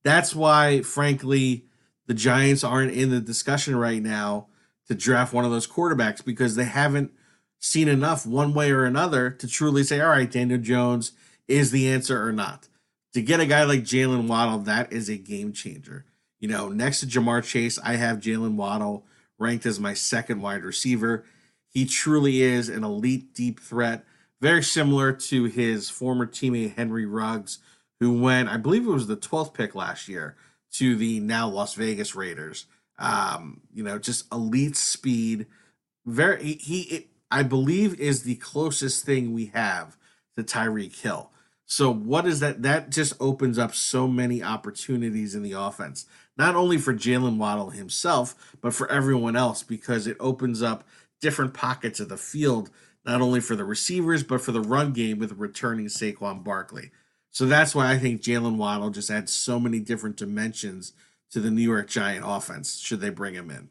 [0.09, 1.67] That's why, frankly,
[2.07, 4.47] the Giants aren't in the discussion right now
[4.87, 7.13] to draft one of those quarterbacks because they haven't
[7.59, 11.13] seen enough one way or another to truly say, all right, Daniel Jones
[11.47, 12.69] is the answer or not.
[13.13, 16.07] To get a guy like Jaylen Waddle, that is a game changer.
[16.41, 19.05] You know, next to Ja'Marr Chase, I have Jaylen Waddle
[19.39, 21.27] ranked as my second wide receiver.
[21.69, 24.07] He truly is an elite deep threat,
[24.41, 27.59] very similar to his former teammate Henry Ruggs,
[28.01, 30.37] who went, I believe it was the 12th pick last year,
[30.73, 32.67] to the now Las Vegas Raiders.
[32.99, 35.47] Um, you know, just elite speed.
[36.05, 39.97] Very he, he it, I believe is the closest thing we have
[40.37, 41.31] to Tyreek Hill.
[41.67, 42.63] So what is that?
[42.63, 46.07] That just opens up so many opportunities in the offense,
[46.37, 50.85] not only for Jaylen Waddle himself, but for everyone else, because it opens up
[51.21, 52.71] different pockets of the field,
[53.05, 56.91] not only for the receivers, but for the run game with returning Saquon Barkley.
[57.31, 60.93] So that's why I think Jaylen Waddle just adds so many different dimensions
[61.31, 63.69] to the New York Giant offense, should they bring him in.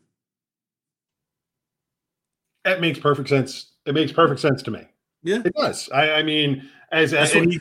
[2.63, 3.71] That makes perfect sense.
[3.85, 4.85] It makes perfect sense to me.
[5.23, 5.89] Yeah, it does.
[5.89, 7.59] I, I mean, as, as he,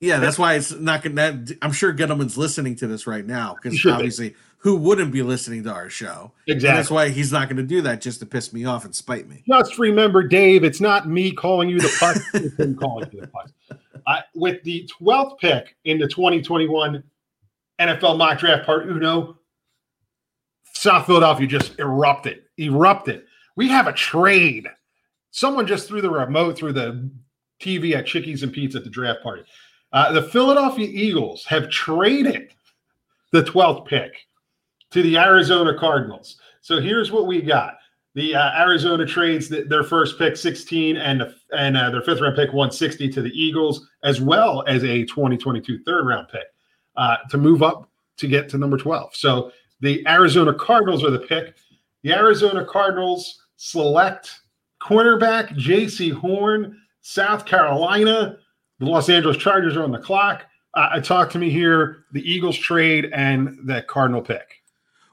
[0.00, 1.44] yeah, that's why it's not gonna.
[1.60, 4.36] I'm sure Gettleman's listening to this right now because obviously, be.
[4.58, 6.32] Who wouldn't be listening to our show?
[6.46, 6.68] Exactly.
[6.68, 8.94] And that's why he's not going to do that just to piss me off and
[8.94, 9.44] spite me.
[9.46, 13.28] Just remember, Dave, it's not me calling you the puss; it's him calling you the
[13.28, 13.52] puss.
[14.06, 17.02] Uh, with the 12th pick in the 2021
[17.78, 19.38] NFL mock draft part uno,
[20.72, 23.24] South Philadelphia just erupted, erupted.
[23.56, 24.68] We have a trade.
[25.30, 27.10] Someone just threw the remote through the
[27.60, 29.42] TV at Chickies and Pete's at the draft party.
[29.92, 32.50] Uh, the Philadelphia Eagles have traded
[33.32, 34.12] the 12th pick
[34.90, 36.36] to the Arizona Cardinals.
[36.60, 37.74] So here's what we got.
[38.14, 41.22] The uh, Arizona trades the, their first pick 16 and
[41.52, 45.82] and uh, their fifth round pick 160 to the Eagles, as well as a 2022
[45.84, 46.46] third round pick
[46.96, 49.14] uh, to move up to get to number 12.
[49.14, 51.54] So the Arizona Cardinals are the pick.
[52.02, 54.40] The Arizona Cardinals select
[54.80, 58.38] cornerback Jaycee Horn, South Carolina.
[58.78, 60.46] The Los Angeles Chargers are on the clock.
[60.74, 64.62] Uh, talk to me here the Eagles trade and the Cardinal pick.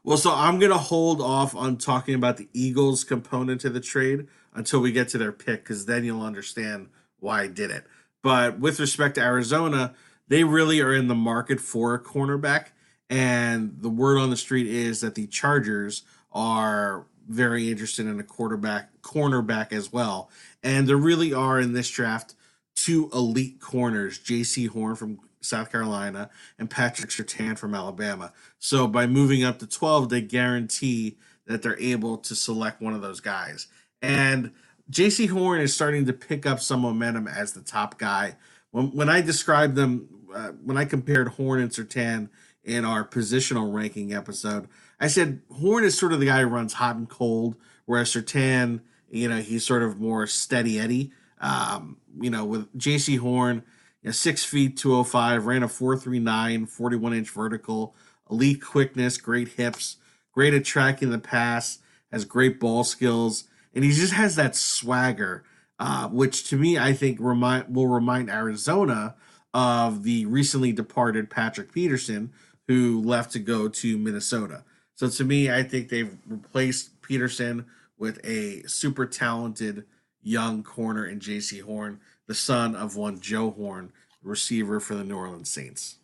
[0.06, 3.80] Well, so I'm going to hold off on talking about the Eagles component to the
[3.80, 6.90] trade until we get to their pick, because then you'll understand
[7.20, 7.86] why I did it.
[8.22, 9.96] But with respect to Arizona,
[10.28, 12.68] they really are in the market for a cornerback.
[13.10, 18.24] And the word on the street is that the Chargers are very interested in a
[18.24, 20.30] quarterback, cornerback as well.
[20.62, 22.36] And there really are in this draft
[22.76, 26.30] two elite corners, Jaycee Horn from South Carolina
[26.60, 28.34] and Patrick Surtain from Alabama.
[28.60, 33.02] So by moving up to 12, they guarantee that they're able to select one of
[33.02, 33.68] those guys.
[34.02, 34.52] And
[34.92, 38.36] Jaycee Horn is starting to pick up some momentum as the top guy.
[38.72, 42.30] When, when I described them, uh, when I compared Horn and Surtain
[42.64, 44.68] in our positional ranking episode,
[45.00, 47.56] I said Horn is sort of the guy who runs hot and cold,
[47.86, 51.12] whereas Surtain, you know, he's sort of more steady Eddie.
[51.40, 53.64] Um, you know, with Jaycee Horn,
[54.06, 57.96] you know, six feet, 205, ran a 439, 41 inch vertical,
[58.30, 59.98] elite quickness, great hips,
[60.32, 61.80] great at tracking the pass,
[62.12, 65.44] has great ball skills, and he just has that swagger,
[65.80, 69.16] uh, which to me I think remind will remind Arizona
[69.56, 72.32] of the recently departed Patrick Peterson,
[72.68, 74.66] who left to go to Minnesota.
[74.94, 77.66] So to me, I think they've replaced Peterson
[77.98, 79.86] with a super talented
[80.22, 83.92] young corner in Jaycee Horn, the son of one Joe Horn,
[84.24, 85.98] receiver for the New Orleans Saints.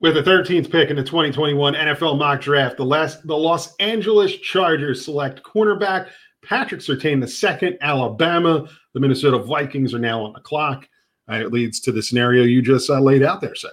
[0.00, 4.36] With the 13th pick in the 2021 NFL mock draft, the last the Los Angeles
[4.36, 6.08] Chargers select cornerback
[6.44, 8.68] Patrick Surtain the second, Alabama.
[8.92, 10.88] The Minnesota Vikings are now on the clock.
[11.30, 13.70] Uh, it leads to the scenario you just uh, laid out there, sir.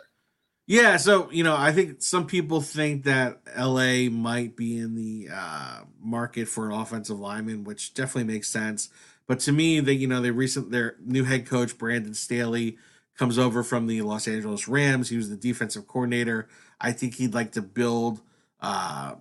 [0.68, 5.30] Yeah, so you know, I think some people think that LA might be in the
[5.34, 8.90] uh, market for an offensive lineman, which definitely makes sense.
[9.28, 12.78] But to me, they you know they recent their new head coach Brandon Staley
[13.18, 15.10] comes over from the Los Angeles Rams.
[15.10, 16.48] He was the defensive coordinator.
[16.80, 18.22] I think he'd like to build
[18.60, 19.16] uh,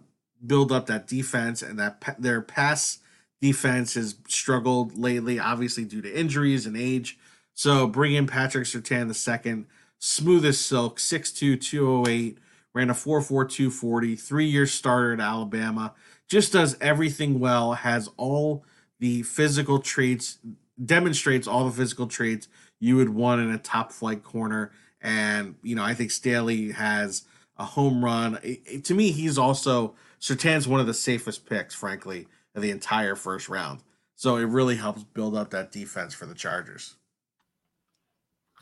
[0.44, 2.98] build up that defense and that their pass
[3.40, 7.18] defense has struggled lately, obviously due to injuries and age.
[7.54, 9.66] So bring in Patrick Surtain the second,
[9.98, 12.38] smooth as silk, 6'2", 208,
[12.72, 15.94] ran a 4'4", 40, three-year starter at Alabama.
[16.28, 18.64] Just does everything well, has all
[19.00, 20.38] the physical traits,
[20.84, 24.70] demonstrates all the physical traits you would want in a top flight corner.
[25.02, 27.24] And, you know, I think Staley has
[27.58, 28.38] a home run.
[28.42, 32.70] It, it, to me, he's also, Surtain's one of the safest picks, frankly, of the
[32.70, 33.80] entire first round.
[34.16, 36.96] So it really helps build up that defense for the Chargers.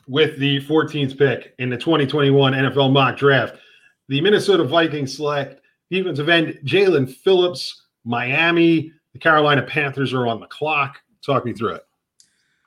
[0.06, 3.56] With the 14th pick in the 2021 NFL mock draft,
[4.08, 8.92] the Minnesota Vikings select defensive end Jaelan Phillips, Miami.
[9.12, 11.00] The Carolina Panthers are on the clock.
[11.24, 11.86] Talk me through it.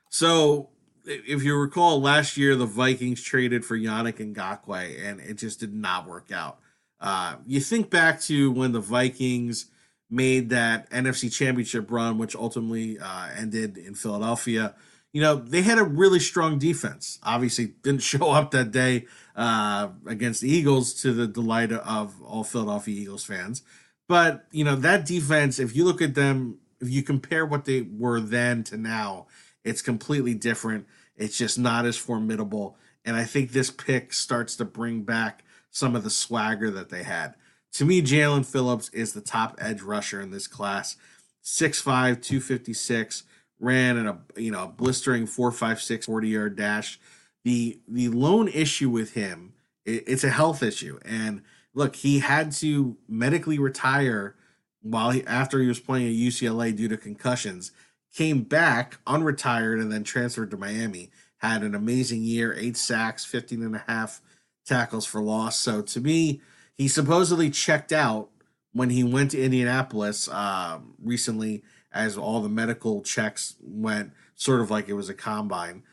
[0.09, 0.69] So,
[1.05, 5.73] if you recall, last year the Vikings traded for Yannick Ngakoue, and it just did
[5.73, 6.59] not work out.
[6.99, 9.67] Uh, you think back to when the Vikings
[10.09, 14.75] made that NFC Championship run, which ultimately uh, ended in Philadelphia.
[15.13, 17.17] You know, they had a really strong defense.
[17.23, 22.43] Obviously, didn't show up that day uh, against the Eagles to the delight of all
[22.43, 23.63] Philadelphia Eagles fans.
[24.11, 27.83] But, you know, that defense, if you look at them, if you compare what they
[27.83, 29.27] were then to now,
[29.63, 30.85] it's completely different.
[31.15, 32.75] It's just not as formidable.
[33.05, 37.03] And I think this pick starts to bring back some of the swagger that they
[37.03, 37.35] had.
[37.75, 40.97] To me, Jaelan Phillips is the top edge rusher in this class.
[41.45, 43.23] 6'5, 256,
[43.61, 46.99] ran in a you know blistering 4.56 40 yard dash.
[47.45, 49.53] The the lone issue with him,
[49.85, 50.99] it, it's a health issue.
[51.05, 54.35] And look, he had to medically retire
[54.81, 57.71] while he after he was playing at UCLA due to concussions.
[58.13, 61.11] Came back unretired and then transferred to Miami.
[61.37, 64.21] Had an amazing year, eight sacks, 15 and a half
[64.65, 65.59] tackles for loss.
[65.59, 66.41] So to me,
[66.75, 68.29] he supposedly checked out
[68.73, 74.71] when he went to Indianapolis uh, recently, as all the medical checks went sort of
[74.71, 75.83] like it was a combine.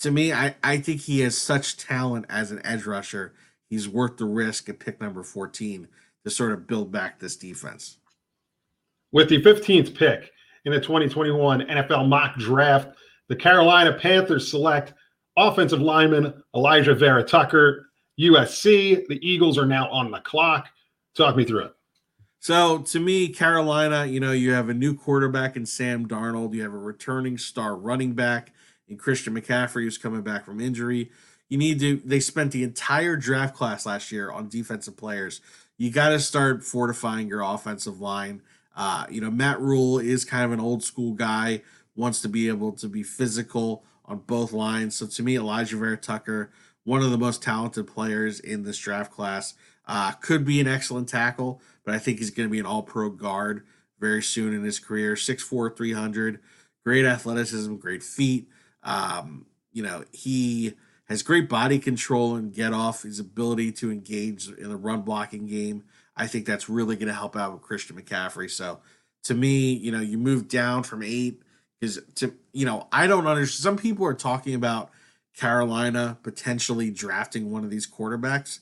[0.00, 3.34] To me, I, I think he has such talent as an edge rusher.
[3.68, 5.88] He's worth the risk at pick number 14
[6.24, 7.98] to sort of build back this defense.
[9.12, 10.30] With the 15th pick
[10.64, 12.96] in the 2021 NFL mock draft,
[13.28, 14.94] the Carolina Panthers select
[15.36, 17.86] offensive lineman Alijah Vera-Tucker
[18.20, 19.06] USC.
[19.06, 20.68] The Eagles are now on the clock.
[21.16, 21.74] Talk me through it.
[22.40, 26.52] So to me, Carolina, you know, you have a new quarterback in Sam Darnold.
[26.52, 28.52] You have a returning star running back
[28.88, 31.10] in Christian McCaffrey, who's coming back from injury.
[31.54, 32.02] You need to.
[32.04, 35.40] They spent the entire draft class last year on defensive players.
[35.78, 38.42] You got to start fortifying your offensive line.
[38.76, 41.62] Uh, you know, Matt Rhule is kind of an old school guy.
[41.94, 44.96] Wants to be able to be physical on both lines.
[44.96, 46.50] So to me, Alijah Vera-Tucker
[46.82, 49.54] one of the most talented players in this draft class.
[49.86, 52.82] Uh, could be an excellent tackle, but I think he's going to be an all
[52.82, 53.62] pro guard
[54.00, 55.14] very soon in his career.
[55.14, 56.40] 6'4, 300,
[56.82, 58.48] great athleticism, great feet.
[58.82, 60.74] Um, you know, he
[61.08, 65.46] has great body control and get off, his ability to engage in the run blocking
[65.46, 65.84] game.
[66.16, 68.50] I think that's really going to help out with Christian McCaffrey.
[68.50, 68.80] So
[69.24, 71.42] to me, you know, you move down from eight
[71.80, 73.62] because to, you know, I don't understand.
[73.62, 74.90] Some people are talking about
[75.36, 78.60] Carolina potentially drafting one of these quarterbacks.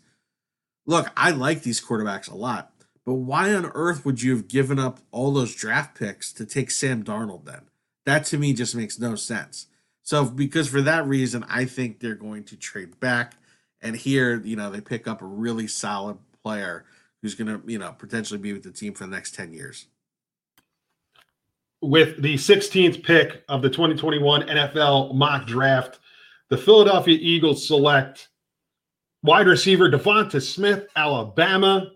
[0.86, 2.72] Look, I like these quarterbacks a lot,
[3.04, 6.70] but why on earth would you have given up all those draft picks to take
[6.70, 7.62] Sam Darnold then?
[8.04, 9.66] That to me just makes no sense.
[10.02, 13.34] So, because for that reason, I think they're going to trade back.
[13.80, 16.84] And here, you know, they pick up a really solid player
[17.20, 19.86] who's going to, you know, potentially be with the team for the next 10 years.
[21.80, 25.98] With the 16th pick of the 2021 NFL mock draft,
[26.48, 28.28] the Philadelphia Eagles select
[29.22, 31.92] wide receiver Devonta Smith, Alabama.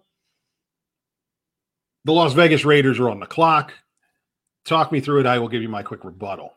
[2.05, 3.73] The Las Vegas Raiders are on the clock.
[4.65, 5.27] Talk me through it.
[5.27, 6.55] I will give you my quick rebuttal.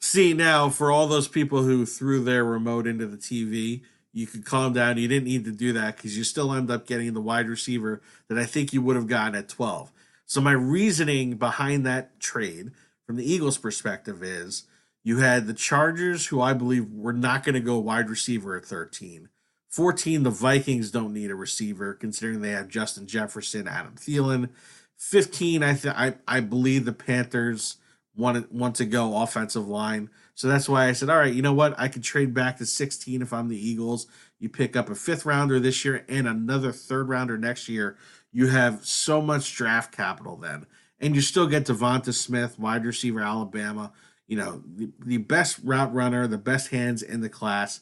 [0.00, 3.82] See, now for all those people who threw their remote into the TV,
[4.12, 4.98] you could calm down.
[4.98, 8.00] You didn't need to do that because you still end up getting the wide receiver
[8.28, 9.92] that I think you would have gotten at 12.
[10.24, 12.70] So, my reasoning behind that trade
[13.06, 14.64] from the Eagles' perspective is
[15.02, 18.64] you had the Chargers, who I believe were not going to go wide receiver at
[18.64, 19.28] 13.
[19.70, 24.50] 14, the Vikings don't need a receiver, considering they have Justin Jefferson, Adam Thielen.
[24.96, 27.76] 15, I th- I, I believe the Panthers
[28.18, 30.10] want to, want to go offensive line.
[30.34, 31.74] So that's why I said, all right, you know what?
[31.78, 34.06] I could trade back to 16 if I'm the Eagles.
[34.38, 37.96] You pick up a fifth rounder this year and another third rounder next year.
[38.30, 40.66] You have so much draft capital then.
[41.00, 43.92] And you still get Devonta Smith, wide receiver, Alabama
[44.28, 47.80] you know, the, the best route runner, the best hands in the class.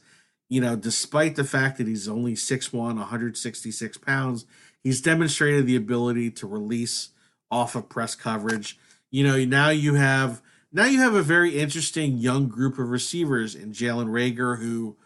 [0.49, 4.47] You know, despite the fact that he's only 6'1, 166 pounds,
[4.83, 7.11] he's demonstrated the ability to release
[7.51, 8.79] off of press coverage.
[9.17, 13.55] You know, now you have now you have a very interesting young group of receivers
[13.55, 14.99] in Jalen Reagor, who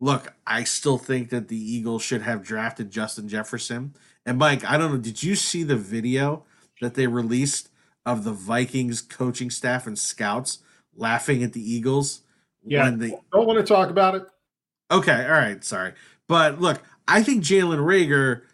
[0.00, 3.94] look, I still think that the Eagles should have drafted Justin Jefferson.
[4.24, 6.44] And Mike, I don't know, did you see the video
[6.80, 7.68] that they released
[8.06, 10.60] of the Vikings coaching staff and scouts
[10.96, 12.22] laughing at the Eagles.
[12.64, 14.22] Yeah, when they don't want to talk about it.
[14.90, 15.92] Okay, all right, sorry,
[16.26, 18.44] but look, I think Jalen Reagor,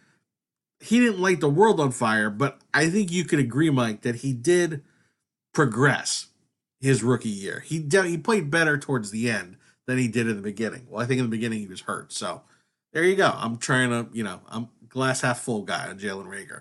[0.81, 4.17] he didn't light the world on fire, but I think you could agree, Mike, that
[4.17, 4.83] he did
[5.55, 6.27] progress.
[6.81, 7.61] his rookie year.
[7.61, 10.87] He de- he played better towards the end than he did in the beginning.
[10.91, 12.13] Well, I think in the beginning he was hurt.
[12.13, 12.43] So
[12.93, 13.33] there you go.
[13.35, 16.61] I'm trying to, you know, I'm glass half full guy on Jalen Reagor.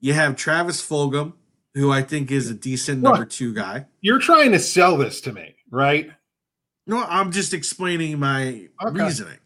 [0.00, 1.32] You have Travis Fulgham,
[1.72, 3.86] who I think is a decent number two guy.
[4.02, 6.10] You're trying to sell this to me, right?
[6.86, 9.02] No, I'm just explaining my okay.
[9.02, 9.38] reasoning.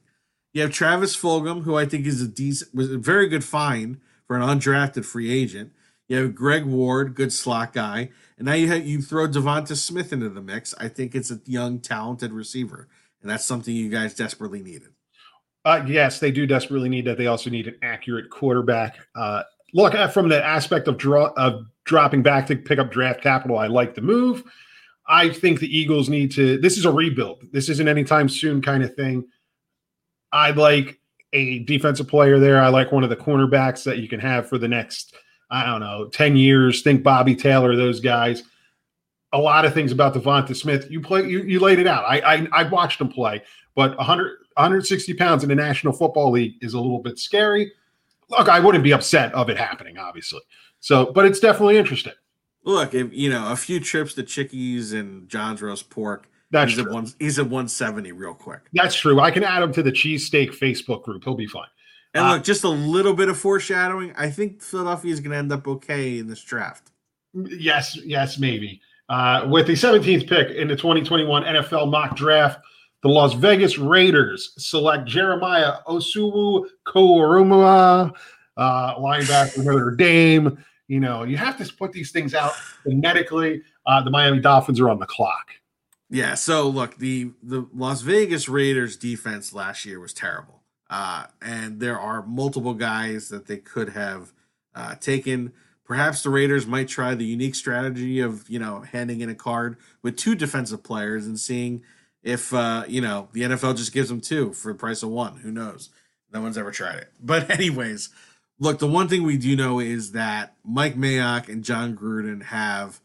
[0.53, 4.01] You have Travis Fulgham, who I think is a decent, was a very good find
[4.26, 5.70] for an undrafted free agent.
[6.09, 10.12] You have Greg Ward, good slot guy, and now you have, you throw Devonta Smith
[10.12, 10.74] into the mix.
[10.78, 12.89] I think it's a young, talented receiver,
[13.20, 14.91] and that's something you guys desperately needed.
[15.64, 17.18] Uh, yes, they do desperately need that.
[17.18, 18.97] They also need an accurate quarterback.
[19.14, 19.43] Uh,
[19.74, 23.59] look from the aspect of draw of dropping back to pick up draft capital.
[23.59, 24.45] I like the move.
[25.09, 26.59] I think the Eagles need to.
[26.59, 27.43] This is a rebuild.
[27.53, 29.24] This isn't anytime soon kind of thing.
[30.32, 31.01] I like
[31.32, 32.61] a defensive player there.
[32.61, 35.14] I like one of the cornerbacks that you can have for the next,
[35.51, 36.83] I don't know, 10 years.
[36.83, 38.43] Think Bobby Taylor, those guys.
[39.33, 40.91] A lot of things about Devonta Smith.
[40.91, 42.05] You play you, you laid it out.
[42.05, 43.43] I, I I watched him play,
[43.75, 47.71] but 100 160 pounds in the National Football League is a little bit scary
[48.31, 50.41] look, I wouldn't be upset of it happening, obviously.
[50.81, 52.13] So, but it's definitely interesting.
[52.65, 56.83] Look, if you know a few trips to Chickies and John's roast pork, that's he's
[56.83, 56.91] true.
[56.91, 58.61] at one he's at 170 real quick.
[58.73, 59.21] That's true.
[59.21, 61.25] I can add him to the cheesesteak Facebook group.
[61.25, 61.69] He'll be fine.
[62.19, 64.12] And uh, look, just a little bit of foreshadowing.
[64.16, 66.91] I think Philadelphia is going to end up okay in this draft.
[67.35, 68.81] Yes, yes, maybe.
[69.09, 72.61] Uh, with the 17th pick in the 2021 NFL mock draft,
[73.03, 78.12] the Las Vegas Raiders select Jeremiah Owusu Koramoah,
[78.57, 80.62] uh, linebacker Notre Dame.
[80.89, 83.62] You know, you have to put these things out phonetically.
[83.87, 85.53] Uh, the Miami Dolphins are on the clock.
[86.11, 86.35] Yeah.
[86.35, 90.58] So look, the the Las Vegas Raiders defense last year was terrible,
[90.91, 94.32] uh, and there are multiple guys that they could have
[94.74, 95.53] uh, taken.
[95.84, 99.76] Perhaps the Raiders might try the unique strategy of you know handing in a card
[100.03, 101.82] with two defensive players and seeing
[102.22, 105.36] if uh, you know the NFL just gives them two for the price of one.
[105.39, 105.91] Who knows?
[106.32, 107.12] No one's ever tried it.
[107.20, 108.11] But anyways,
[108.59, 113.01] look, the one thing we do know is that Mike Mayock and Jon Gruden have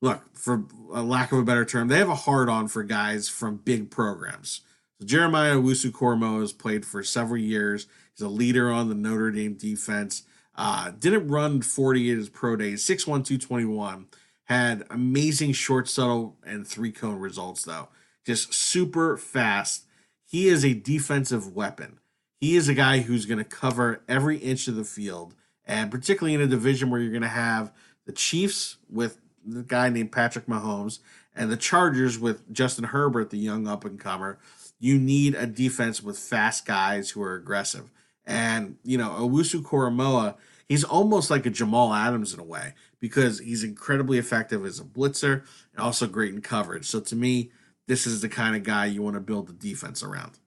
[0.00, 3.28] look, for a lack of a better term, they have a hard on for guys
[3.28, 4.60] from big programs.
[5.00, 7.86] So Jeremiah Owusu Koramoah has played for several years.
[8.14, 10.22] He's a leader on the Notre Dame defense.
[10.54, 14.06] Uh, didn't run 40 at his pro days, 6'1, 221.
[14.44, 17.88] Had amazing short, shuttle, and three cone results, though
[18.26, 19.84] just super fast.
[20.26, 22.00] He is a defensive weapon.
[22.40, 25.34] He is a guy who's going to cover every inch of the field,
[25.64, 27.72] and particularly in a division where you're going to have
[28.04, 30.98] the Chiefs with the guy named Patrick Mahomes
[31.34, 34.38] and the Chargers with Justin Herbert, the young up and comer.
[34.78, 37.90] You need a defense with fast guys who are aggressive.
[38.26, 40.36] And, you know, Owusu Koramoah,
[40.68, 44.84] he's almost like a Jamal Adams in a way because he's incredibly effective as a
[44.84, 46.86] blitzer and also great in coverage.
[46.86, 47.52] So to me,
[47.86, 50.38] this is the kind of guy you want to build the defense around.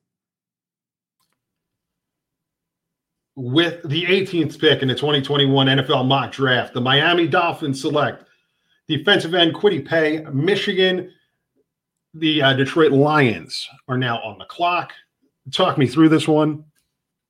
[3.36, 8.26] With the 18th pick in the 2021 NFL mock draft, the Miami Dolphins select
[8.90, 11.14] defensive end Kwity Paye, Michigan.
[12.14, 14.94] The uh, Detroit Lions are now on the clock.
[15.52, 16.66] Talk me through this one.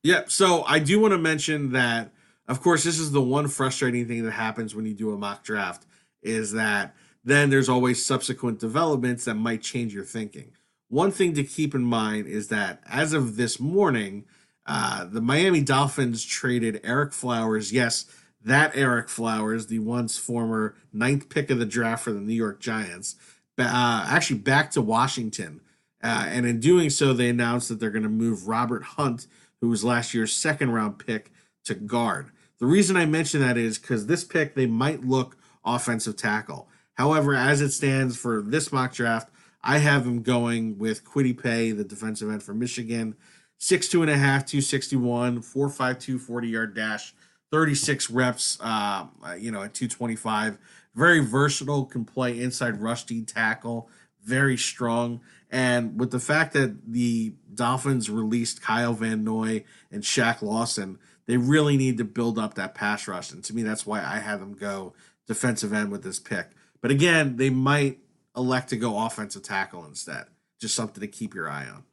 [0.03, 2.11] Yeah, so I do want to mention that,
[2.47, 5.43] of course, this is the one frustrating thing that happens when you do a mock
[5.43, 5.85] draft
[6.21, 10.51] is that– then there's always subsequent developments that might change your thinking.
[10.87, 14.25] One thing to keep in mind is that as of this morning,
[14.65, 17.71] uh, the Miami Dolphins traded Ereck Flowers.
[17.71, 18.05] Yes,
[18.43, 22.59] that Ereck Flowers, the once former ninth pick of the draft for the New York
[22.59, 23.15] Giants,
[23.61, 25.61] uh, actually back to Washington.
[26.01, 29.27] Uh, and in doing so, they announced that they're going to move Robert Hunt,
[29.59, 31.31] who was last year's second round pick,
[31.65, 32.31] to guard.
[32.59, 36.67] The reason I mention that is because this pick, they might look offensive tackle.
[36.93, 39.29] However, as it stands for this mock draft,
[39.61, 43.15] I have him going with Kwity Paye, the defensive end for Michigan.
[43.57, 47.13] Six two and a half, 261, 452, 40 yard dash,
[47.51, 49.05] 36 reps, uh,
[49.37, 50.57] you know, at 225.
[50.95, 53.89] Very versatile, can play inside rush D tackle,
[54.23, 55.21] very strong.
[55.49, 61.37] And with the fact that the Dolphins released Kyle Van Noy and Shaq Lawson, they
[61.37, 63.31] really need to build up that pass rush.
[63.31, 64.93] And to me, that's why I have them go
[65.27, 66.49] defensive end with this pick.
[66.81, 67.99] But again, they might
[68.35, 70.25] elect to go offensive tackle instead.
[70.59, 71.83] Just something to keep your eye on.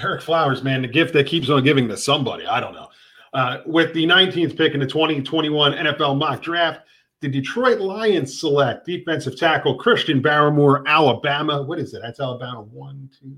[0.00, 2.46] Ereck Flowers, man, the gift that keeps on giving to somebody.
[2.46, 2.88] I don't know.
[3.32, 6.80] Uh, with the 19th pick in the 2021 NFL mock draft,
[7.20, 11.62] the Detroit Lions select defensive tackle Christian Barmore, Alabama.
[11.62, 12.02] What is it?
[12.02, 13.36] That's Alabama one, two.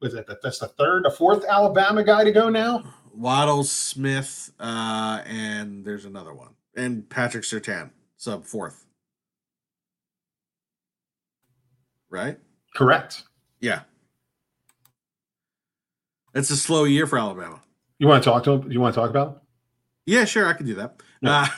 [0.00, 0.26] Was it?
[0.42, 2.84] That's the third, the fourth Alabama guy to go now.
[3.14, 8.86] Waddle Smith, uh, and there's another one, and Patrick Surtain, sub fourth.
[12.10, 12.38] right?
[12.74, 13.24] Correct.
[13.60, 13.80] Yeah.
[16.34, 17.60] It's a slow year for Alabama.
[17.98, 18.70] You want to talk to him?
[18.70, 19.34] You want to talk about him?
[20.06, 21.00] Yeah, sure, I can do that.
[21.20, 21.48] Yeah.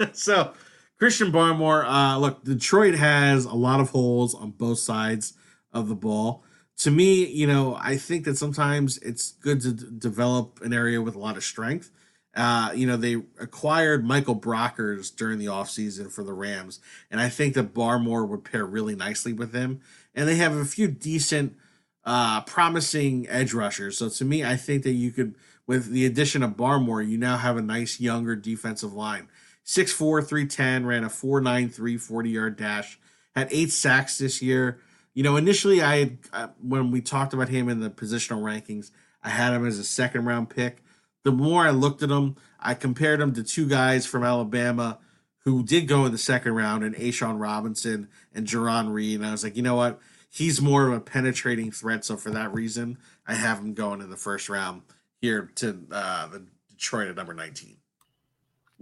[0.00, 0.52] Uh, so,
[0.98, 5.34] Christian Barmore, uh, look, Detroit has a lot of holes on both sides
[5.72, 6.44] of the ball.
[6.78, 11.02] To me, you know, I think that sometimes it's good to d- develop an area
[11.02, 11.90] with a lot of strength.
[12.34, 16.80] Uh, you know, they acquired Michael Brockers during the offseason for the Rams,
[17.10, 19.80] and I think that Barmore would pair really nicely with him.
[20.16, 21.56] And they have a few decent,
[22.04, 23.98] uh, promising edge rushers.
[23.98, 25.36] So to me, I think that you could,
[25.66, 29.28] with the addition of Barmore, you now have a nice younger defensive line.
[29.64, 32.98] 6'4, 310, ran a 4'9'3 40 yard dash,
[33.34, 34.80] had eight sacks this year.
[35.14, 38.90] You know, initially, I had, uh, when we talked about him in the positional rankings,
[39.22, 40.82] I had him as a second round pick.
[41.22, 44.98] The more I looked at him, I compared him to two guys from Alabama
[45.44, 49.16] who did go in the second round, and A'Shawn Robinson and Jarran Reed.
[49.16, 50.00] And I was like, you know what?
[50.30, 52.04] He's more of a penetrating threat.
[52.04, 54.82] So for that reason, I have him going in the first round
[55.20, 57.76] here to uh, the Detroit at number 19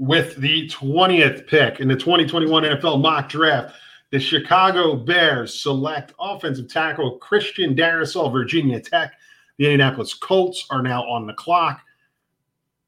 [0.02, 3.76] with the 20th pick in the 2021 NFL mock draft,
[4.10, 9.12] the Chicago Bears select offensive tackle Christian Darrisaw, Virginia Tech.
[9.58, 11.82] The Indianapolis Colts are now on the clock.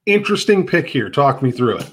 [0.06, 1.08] Interesting pick here.
[1.08, 1.90] Talk me through it.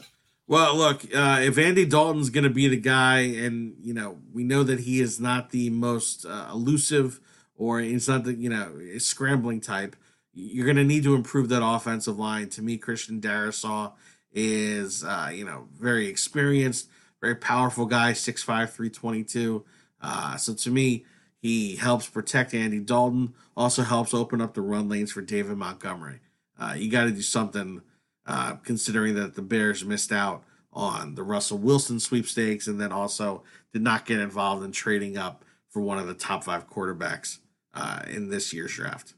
[0.48, 4.44] Well, look, uh, if Andy Dalton's going to be the guy, and you know we
[4.44, 7.20] know that he is not the most uh, elusive,
[7.56, 9.96] or he's not the you know scrambling type,
[10.34, 12.50] you're going to need to improve that offensive line.
[12.50, 13.94] To me, Christian Darrisaw
[14.34, 19.64] is uh, you know very experienced, very powerful guy, 6'5", 322.
[20.02, 21.06] Uh, so to me,
[21.42, 23.34] he helps protect Andy Dalton.
[23.56, 26.20] Also helps open up the run lanes for David Montgomery.
[26.60, 27.82] Uh, you got to do something,
[28.26, 33.44] uh, considering that the Bears missed out on the Russell Wilson sweepstakes, and then also
[33.74, 37.40] did not get involved in trading up for one of the top five quarterbacks
[37.74, 39.16] uh, in this year's draft.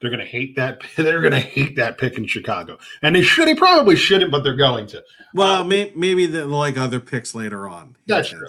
[0.00, 0.82] They're going to hate that.
[0.96, 3.48] They're going to hate that pick in Chicago, and they should.
[3.48, 5.02] They probably shouldn't, but they're going to.
[5.34, 7.96] Well, may, maybe they'll like other picks later on.
[8.06, 8.48] That's true.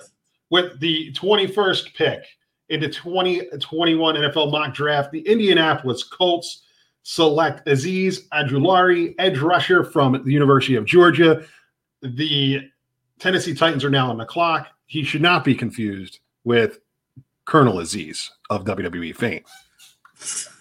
[0.50, 2.24] With the 21st pick
[2.70, 6.64] in the 2021 NFL mock draft, the Indianapolis Colts
[7.04, 11.46] select Azeez Ojulari, edge rusher from the University of Georgia.
[12.02, 12.70] The
[13.20, 14.68] Tennessee Titans are now on the clock.
[14.86, 16.80] He should not be confused with
[17.46, 19.44] Colonel Aziz of WWE fame.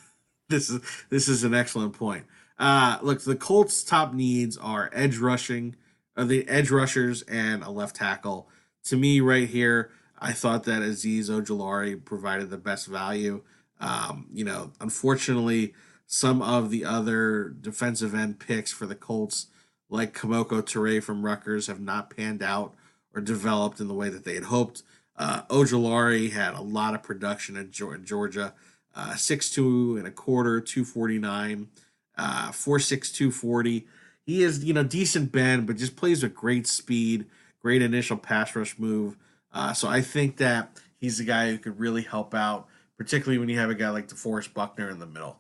[0.49, 0.81] this is
[1.11, 2.25] this is an excellent point.
[2.59, 5.77] Uh, look, the Colts' top needs are edge rushing,
[6.17, 8.49] uh, the edge rushers, and a left tackle.
[8.85, 13.43] To me, right here, I thought that Azeez Ojulari provided the best value.
[13.81, 15.75] Um, you know, unfortunately,
[16.07, 19.49] some of the other defensive end picks for the Colts,
[19.91, 22.75] like Kemoko Turay from Rutgers, have not panned out
[23.15, 24.83] or developed in the way that they had hoped.
[25.17, 28.55] Uh, Ojulari had a lot of production in Georgia
[28.97, 31.69] uh, six two and a quarter, two forty nine,
[32.17, 33.87] uh, four six two forty.
[34.25, 37.27] He is you know decent bend, but just plays with great speed,
[37.61, 39.17] great initial pass rush move.
[39.53, 42.67] Uh, so I think that he's the guy who could really help out,
[42.97, 45.39] particularly when you have a guy like DeForest Buckner in the middle.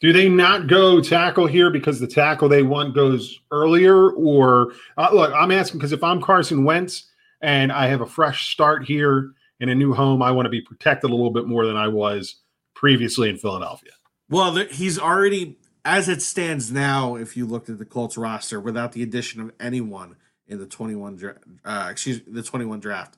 [0.00, 4.12] Do they not go tackle here because the tackle they want goes earlier?
[4.12, 7.10] Or uh, look, I'm asking because if I'm Carson Wentz
[7.42, 10.60] and I have a fresh start here in a new home, I want to be
[10.60, 12.36] protected a little bit more than I was
[12.74, 13.92] previously in Philadelphia.
[14.28, 18.92] Well, he's already, as it stands now, if you looked at the Colts roster without
[18.92, 23.16] the addition of anyone in the 21, uh, excuse the 21 draft,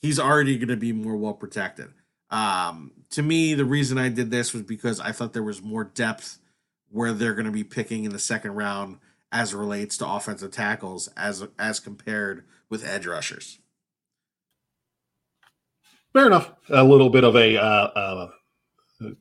[0.00, 1.88] he's already going to be more well protected.
[2.30, 5.84] Um, to me, the reason I did this was because I thought there was more
[5.84, 6.38] depth
[6.90, 8.98] where they're going to be picking in the second round
[9.32, 13.58] as relates to offensive tackles as as compared with edge rushers.
[16.16, 16.50] Fair enough.
[16.70, 18.28] A little bit of a, uh, uh,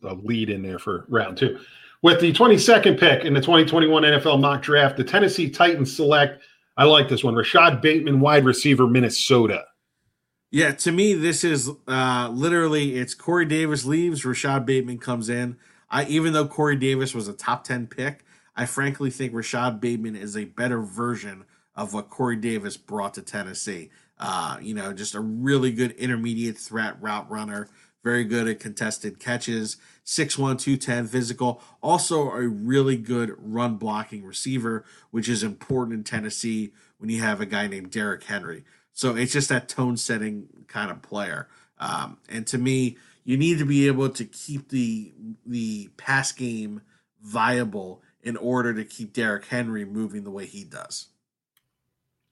[0.03, 1.59] a lead in there for round two.
[2.01, 6.41] With the 22nd pick in the 2021 NFL mock draft, the Tennessee Titans select,
[6.77, 9.65] I like this one, Rashod Bateman, wide receiver, Minnesota.
[10.51, 15.57] Yeah, to me, this is uh, literally it's Corey Davis leaves, Rashod Bateman comes in.
[15.89, 18.23] I even though Corey Davis was a top 10 pick,
[18.55, 21.43] I frankly think Rashod Bateman is a better version
[21.75, 23.89] of what Corey Davis brought to Tennessee.
[24.18, 27.68] Uh, you know, just a really good intermediate threat route runner,
[28.03, 34.86] very good at contested catches, 6'1, 210 physical, also a really good run blocking receiver,
[35.11, 38.63] which is important in Tennessee when you have a guy named Derrick Henry.
[38.93, 41.49] So it's just that tone setting kind of player.
[41.80, 45.11] Um, and to me, you need to be able to keep the
[45.45, 46.82] the pass game
[47.22, 51.07] viable in order to keep Derrick Henry moving the way he does.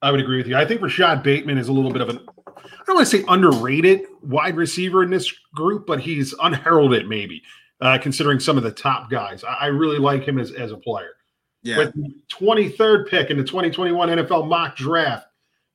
[0.03, 0.57] I would agree with you.
[0.57, 2.19] I think Rashod Bateman is a little bit of an,
[2.57, 7.41] I don't want to say underrated wide receiver in this group, but he's unheralded maybe,
[7.79, 9.45] uh, considering some of the top guys.
[9.45, 11.11] I, I really like him as, as a player.
[11.61, 11.77] Yeah.
[11.77, 15.25] With the 23rd pick in the 2021 NFL mock draft,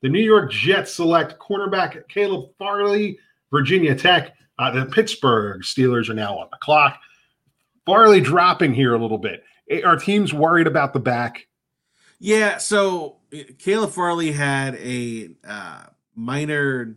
[0.02, 3.18] the New York Jets select cornerback Caleb Farley,
[3.50, 4.34] Virginia Tech.
[4.58, 7.00] Uh, the Pittsburgh Steelers are now on the clock.
[7.86, 9.42] Farley dropping here a little bit.
[9.84, 11.46] Are teams worried about the back?
[12.20, 13.17] Yeah, so
[13.58, 16.96] Caleb Farley had a uh, minor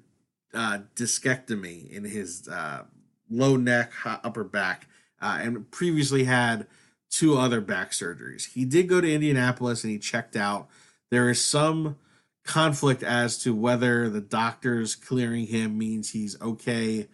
[0.53, 2.84] uh, discectomy in his uh,
[3.29, 4.88] low neck, upper back,
[5.21, 6.67] uh, and previously had
[7.09, 8.53] two other back surgeries.
[8.53, 10.69] He did go to Indianapolis and he checked out.
[11.09, 11.97] There is some
[12.45, 17.07] conflict as to whether the doctors clearing him means he's okay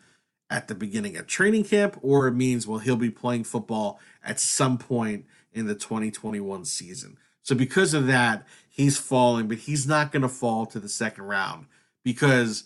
[0.49, 4.39] at the beginning of training camp or it means well he'll be playing football at
[4.39, 7.17] some point in the 2021 season.
[7.47, 11.23] So because of that, he's falling, but he's not going to fall to the second
[11.23, 11.67] round
[12.03, 12.65] because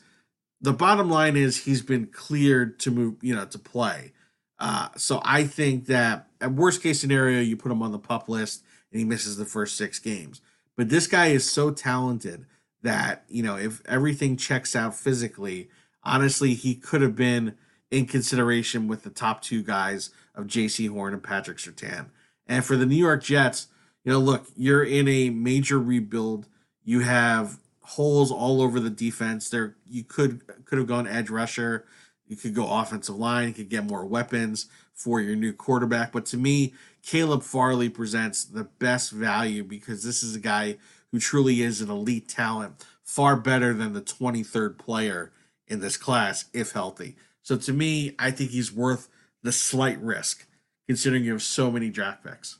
[0.59, 4.11] the bottom line is he's been cleared to move, you know, to play.
[4.57, 8.27] Uh, so I think that at worst case scenario, you put him on the pup
[8.27, 10.41] list and he misses the first six games.
[10.75, 12.47] But this guy is so talented
[12.81, 15.69] that you know if everything checks out physically,
[16.03, 17.55] honestly, he could have been
[17.91, 22.07] in consideration with the top two guys of Jaycee Horn and Patrick Surtain.
[22.47, 23.67] And for the New York Jets,
[24.03, 26.47] you know, look, you're in a major rebuild.
[26.83, 29.49] You have holes all over the defense.
[29.49, 31.85] There, you could could have gone edge rusher.
[32.27, 33.49] You could go offensive line.
[33.49, 36.11] You could get more weapons for your new quarterback.
[36.11, 36.73] But to me,
[37.03, 40.77] Caleb Farley presents the best value because this is a guy
[41.11, 45.31] who truly is an elite talent, far better than the 23rd player
[45.67, 47.15] in this class if healthy.
[47.43, 49.09] So to me, I think he's worth
[49.43, 50.45] the slight risk
[50.87, 52.57] considering you have so many draft picks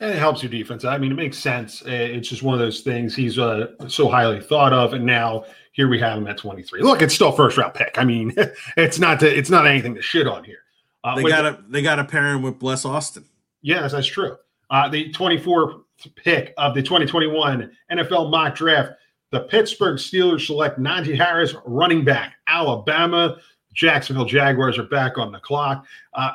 [0.00, 0.84] and it helps your defense.
[0.84, 1.82] I mean, it makes sense.
[1.84, 3.14] It's just one of those things.
[3.14, 6.82] He's uh, so highly thought of, and now here we have him at 23.
[6.82, 7.96] Look, it's still first round pick.
[7.98, 8.34] I mean,
[8.76, 10.60] it's not to, it's not anything to shit on here.
[11.04, 13.24] Uh, they got a they got to pair him with Bless Austin.
[13.62, 14.36] Yes, that's true.
[14.68, 15.82] Uh, the 24th
[16.14, 18.92] pick of the 2021 NFL mock draft,
[19.30, 23.38] the Pittsburgh Steelers select Najee Harris, running back, Alabama.
[23.72, 25.86] Jacksonville Jaguars are back on the clock.
[26.12, 26.32] Uh,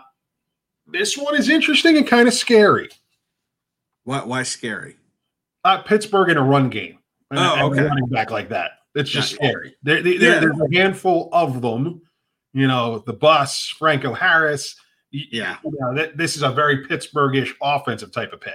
[0.87, 2.89] this one is interesting and kind of scary.
[4.05, 4.23] Why?
[4.23, 4.95] Why scary?
[5.63, 6.99] Uh, Pittsburgh in a run game.
[7.31, 7.83] And, oh, okay.
[7.83, 8.71] running back like that.
[8.95, 9.49] It's just yeah.
[9.49, 9.75] scary.
[9.83, 10.39] There, there, yeah.
[10.39, 12.01] There's a handful of them.
[12.53, 14.75] You know, the bus, Franco Harris.
[15.11, 15.57] Yeah.
[15.63, 18.53] You know, this is a very Pittsburghish offensive type of pick.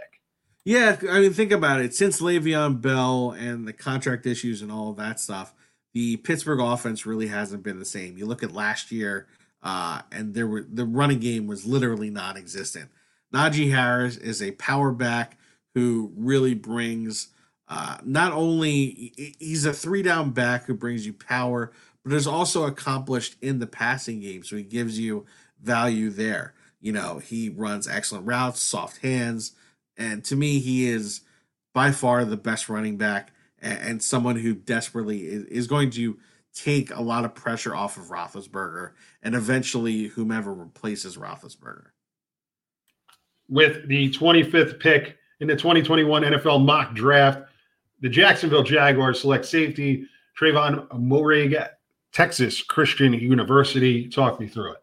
[0.64, 1.94] Yeah, I mean, think about it.
[1.94, 5.54] Since Le'Veon Bell and the contract issues and all of that stuff,
[5.94, 8.16] the Pittsburgh offense really hasn't been the same.
[8.16, 9.26] You look at last year,
[9.62, 12.90] uh, and there were the running game was literally non-existent.
[13.34, 15.38] Najee Harris is a power back
[15.74, 17.28] who really brings
[17.70, 21.70] uh, not only he's a three down back who brings you power,
[22.04, 24.42] but is also accomplished in the passing game.
[24.42, 25.24] So he gives you
[25.62, 26.54] value there.
[26.80, 29.52] You know, he runs excellent routes, soft hands,
[29.96, 31.20] and to me, he is
[31.72, 36.18] by far the best running back and, and someone who desperately is, is, going to
[36.54, 38.92] take a lot of pressure off of Roethlisberger
[39.22, 41.88] and eventually whomever replaces Roethlisberger.
[43.48, 47.42] With the 25th pick in the 2021 NFL mock draft,
[48.00, 50.06] the Jacksonville Jaguars select safety
[50.38, 51.68] Trevon Moehrig,
[52.12, 54.08] Texas Christian University.
[54.08, 54.82] Talk me through it.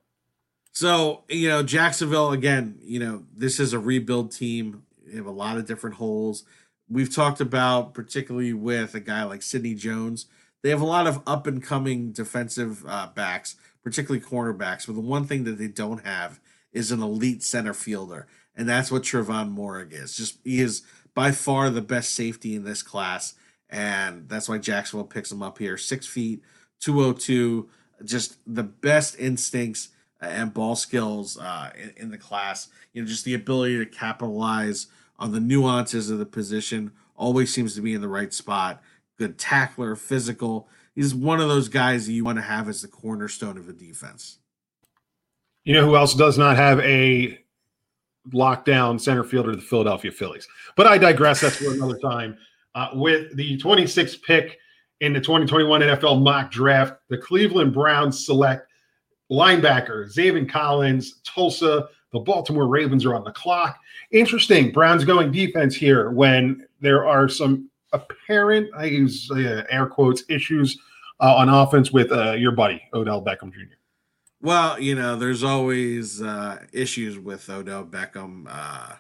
[0.71, 4.83] So, you know, Jacksonville, again, you know, this is a rebuild team.
[5.05, 6.43] They have a lot of different holes.
[6.87, 10.27] We've talked about, particularly with a guy like Sidney Jones,
[10.61, 14.85] they have a lot of up and coming defensive uh, backs, particularly cornerbacks.
[14.85, 16.39] But the one thing that they don't have
[16.71, 18.27] is an elite center fielder
[18.57, 20.17] and that's what Trevon Moehrig is.
[20.17, 20.81] Just he is
[21.13, 23.35] by far the best safety in this class,
[23.69, 25.77] and that's why Jacksonville picks him up here.
[25.77, 26.41] Six feet,
[26.79, 27.69] two oh two,
[28.03, 29.89] just the best instincts
[30.19, 32.67] and ball skills uh, in, in the class.
[32.91, 34.87] You know, just the ability to capitalize
[35.19, 36.91] on the nuances of the position.
[37.15, 38.81] Always seems to be in the right spot.
[39.17, 40.67] Good tackler, physical.
[40.93, 43.73] He's one of those guys that you want to have as the cornerstone of a
[43.73, 44.39] defense.
[45.63, 47.39] You know who else does not have a
[48.31, 50.47] lockdown center fielder to the Philadelphia Phillies.
[50.75, 51.41] But I digress.
[51.41, 52.37] That's for another time.
[52.75, 54.59] Uh, with the 26th pick
[55.01, 58.67] in the 2021 NFL mock draft, the Cleveland Browns select
[59.31, 61.89] linebacker Zaven Collins, Tulsa.
[62.13, 63.77] The Baltimore Ravens are on the clock.
[64.11, 64.71] Interesting.
[64.71, 70.77] Browns going defense here when there are some apparent, I use uh, air quotes, issues
[71.19, 73.76] uh, on offense with uh, your buddy, Odell Beckham Jr.
[74.41, 78.45] Well, you know, there's always uh, issues with Odell Beckham.
[78.47, 78.95] Uh,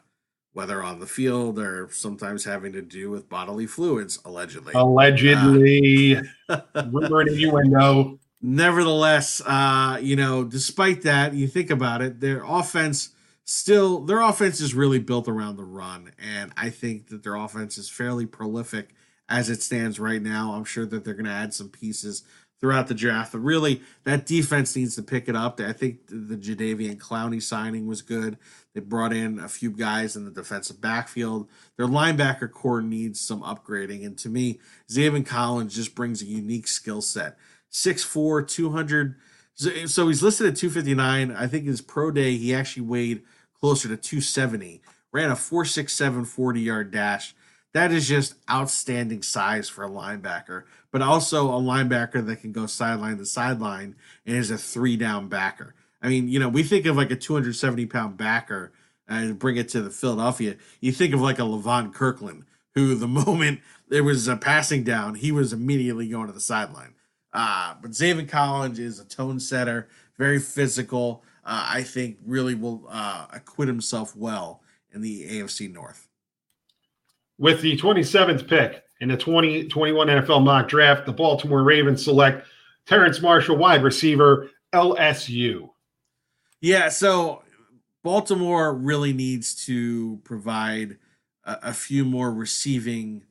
[0.57, 4.73] whether on the field or sometimes having to do with bodily fluids, allegedly.
[4.73, 6.17] Allegedly,
[6.49, 6.61] uh,
[6.91, 8.17] rumor and innuendo.
[8.41, 13.09] Nevertheless, uh, you know, despite that, you think about it, their offense
[13.43, 17.77] still their offense is really built around the run, and I think that their offense
[17.77, 18.95] is fairly prolific
[19.29, 20.53] as it stands right now.
[20.53, 22.23] I'm sure that they're going to add some pieces
[22.59, 23.31] throughout the draft.
[23.31, 25.59] But really, that defense needs to pick it up.
[25.59, 28.37] I think the, Jadeveon Clowney signing was good.
[28.73, 31.47] They brought in a few guys in the defensive backfield.
[31.77, 34.05] Their linebacker corps needs some upgrading.
[34.05, 37.37] And to me, Zaven Collins just brings a unique skill set.
[37.71, 39.15] 6'4, 200.
[39.55, 41.31] So he's listed at 259.
[41.31, 43.23] I think his pro day, he actually weighed
[43.59, 44.81] closer to 270.
[45.11, 47.33] Ran a 4.67 40 yard dash.
[47.73, 52.65] That is just outstanding size for a linebacker but also a linebacker that can go
[52.65, 53.95] sideline to sideline
[54.25, 55.75] and is a three down backer.
[56.01, 58.71] I mean, you know, we think of like a 270 pound backer
[59.07, 60.55] and bring it to the Philadelphia.
[60.81, 62.45] You think of like a Levon Kirkland,
[62.75, 66.93] who the moment there was a passing down, he was immediately going to the sideline.
[67.33, 69.87] Uh, but Zaven Collins is a tone setter,
[70.17, 71.23] very physical.
[71.45, 74.61] Uh, I think really will uh, acquit himself well
[74.91, 76.06] in the AFC North.
[77.37, 82.47] With the 27th pick, in the 2021 NFL mock draft, the Baltimore Ravens select
[82.85, 85.69] Terrace Marshall, wide receiver, LSU.
[86.61, 87.43] Yeah, so
[88.03, 90.97] Baltimore really needs to provide
[91.43, 93.23] a, a few more receiving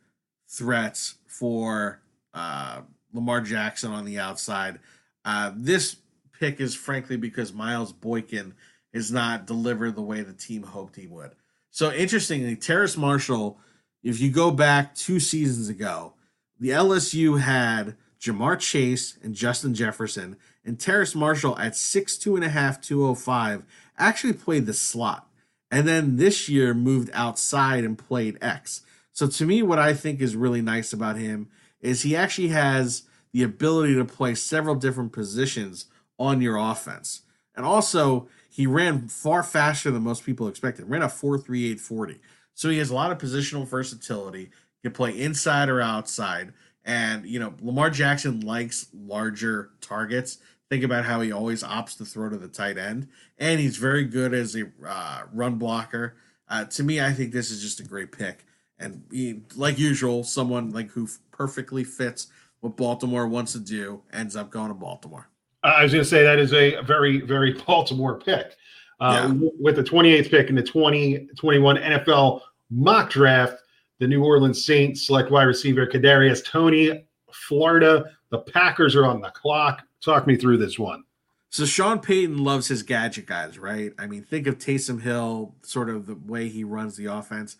[0.48, 2.00] threats for
[2.34, 2.82] uh,
[3.12, 4.78] Lamar Jackson on the outside.
[5.24, 5.96] Uh, this
[6.38, 8.54] pick is frankly because Miles Boykin
[8.92, 11.32] is not delivered the way the team hoped he would.
[11.70, 13.59] So interestingly, Terrace Marshall
[14.07, 16.12] if you go back two seasons ago,
[16.61, 22.48] the LSU had Ja'Marr Chase and Justin Jefferson, and Terrace Marshall at 6'2 and a
[22.48, 23.64] half, 205,
[23.98, 25.28] actually played the slot.
[25.72, 28.82] And then this year moved outside and played X.
[29.11, 31.48] So to me, what I think is really nice about him
[31.80, 33.02] is he actually has
[33.32, 35.86] the ability to play several different positions
[36.16, 37.22] on your offense.
[37.57, 40.88] And also, he ran far faster than most people expected.
[40.88, 42.20] Ran a 4.38 40.
[42.57, 44.50] So he has a lot of positional versatility,
[44.82, 46.54] can play inside or outside.
[46.84, 50.38] And, you know, Lamar Jackson likes larger targets.
[50.70, 53.09] Think about how he always opts to throw to the tight end.
[53.38, 56.16] And he's very good as a uh, run blocker.
[56.48, 58.46] Uh, to me, I think this is just a great pick.
[58.78, 62.28] And he, like usual, someone like who perfectly fits
[62.61, 65.28] what Baltimore wants to do ends up going to Baltimore.
[65.62, 68.57] I was going to say that is a very, very Baltimore pick.
[68.99, 69.49] Uh, yeah.
[69.61, 72.40] With the 28th pick in the 2021 NFL
[72.70, 73.59] mock draft,
[73.99, 78.05] the New Orleans Saints select wide receiver Kadarius Toney, Florida.
[78.30, 79.82] The Packers are on the clock.
[80.03, 81.05] Talk me through this one.
[81.51, 83.92] So Sean Payton loves his gadget guys, right?
[83.99, 87.57] I mean, think of Taysom Hill, sort of the way he runs the offense.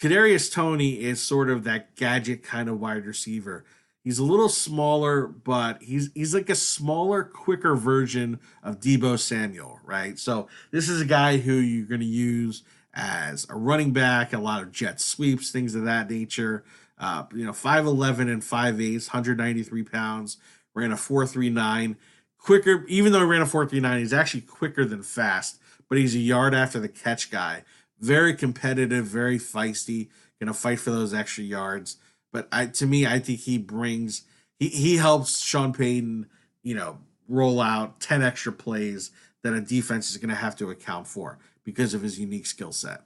[0.00, 3.64] Kadarius Toney is sort of that gadget kind of wide receiver.
[4.02, 9.78] He's a little smaller, but he's he's like a smaller, quicker version of Deebo Samuel,
[9.84, 10.18] right?
[10.18, 12.62] So this is a guy who you're going to use
[12.94, 16.64] as a running back, a lot of jet sweeps, things of that nature.
[16.98, 20.36] Uh, you know, 5'11 and five 5'8, 193 pounds,
[20.74, 21.96] ran a 4'39.
[22.38, 26.18] Quicker, even though he ran a 4'39, he's actually quicker than fast, but he's a
[26.18, 27.64] yard after the catch guy.
[28.00, 31.96] Very competitive, very feisty, gonna fight for those extra yards.
[32.32, 34.22] But I, to me, I think he brings
[34.58, 36.26] he he helps Sean Payton,
[36.62, 39.10] you know, roll out ten extra plays
[39.42, 42.72] that a defense is going to have to account for because of his unique skill
[42.72, 43.02] set.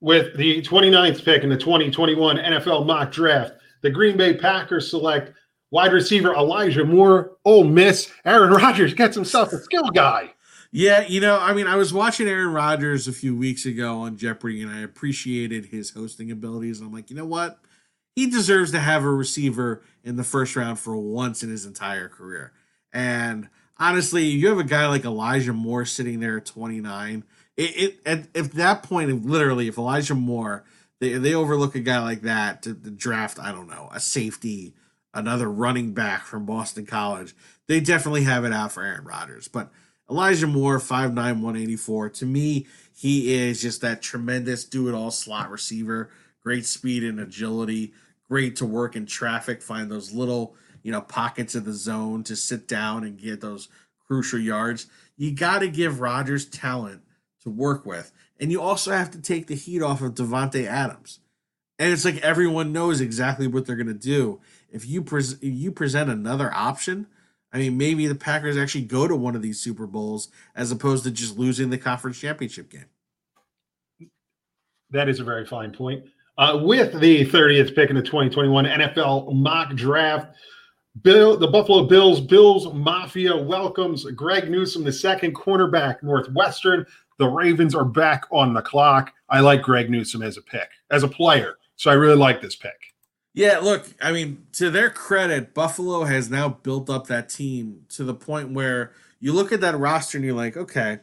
[0.00, 5.32] With the 29th pick in the 2021 NFL mock draft, the Green Bay Packers select
[5.70, 7.36] wide receiver Elijah Moore.
[7.44, 8.10] Ole Miss.
[8.24, 10.32] Aaron Rodgers gets himself a skill guy.
[10.70, 14.18] Yeah, you know, I mean, I was watching Aaron Rodgers a few weeks ago on
[14.18, 16.80] Jeopardy, and I appreciated his hosting abilities.
[16.80, 17.58] I'm like, you know what?
[18.18, 22.08] He deserves to have a receiver in the first round for once in his entire
[22.08, 22.52] career.
[22.92, 27.22] And honestly, you have a guy like Elijah Moore sitting there at 29.
[27.56, 30.64] It, it at, at that point, literally, if Elijah Moore
[30.98, 34.74] they, they overlook a guy like that to, to draft, I don't know, a safety,
[35.14, 37.36] another running back from Boston College,
[37.68, 39.46] they definitely have it out for Aaron Rodgers.
[39.46, 39.70] But
[40.10, 42.08] Elijah Moore, 5'9, 184.
[42.08, 46.10] To me, he is just that tremendous do it all slot receiver,
[46.42, 47.92] great speed and agility
[48.28, 52.36] great to work in traffic, find those little, you know, pockets of the zone to
[52.36, 53.68] sit down and get those
[54.06, 54.86] crucial yards.
[55.16, 57.02] You got to give Rodgers talent
[57.42, 58.12] to work with.
[58.40, 61.20] And you also have to take the heat off of Davante Adams.
[61.78, 64.40] And it's like everyone knows exactly what they're going to do.
[64.70, 67.06] If you if you present another option,
[67.52, 71.04] I mean, maybe the Packers actually go to one of these Super Bowls as opposed
[71.04, 72.86] to just losing the conference championship game.
[74.90, 76.04] That is a very fine point.
[76.38, 80.36] Uh, with the 30th pick in the 2021 NFL mock draft,
[81.02, 86.86] Bill, the Buffalo Bills, Bills Mafia welcomes Greg Newsome, the second cornerback, Northwestern.
[87.18, 89.12] The Ravens are back on the clock.
[89.28, 91.58] I like Greg Newsome as a pick, as a player.
[91.74, 92.94] So I really like this pick.
[93.34, 98.04] Yeah, look, I mean, to their credit, Buffalo has now built up that team to
[98.04, 101.00] the point where you look at that roster and you're like, okay,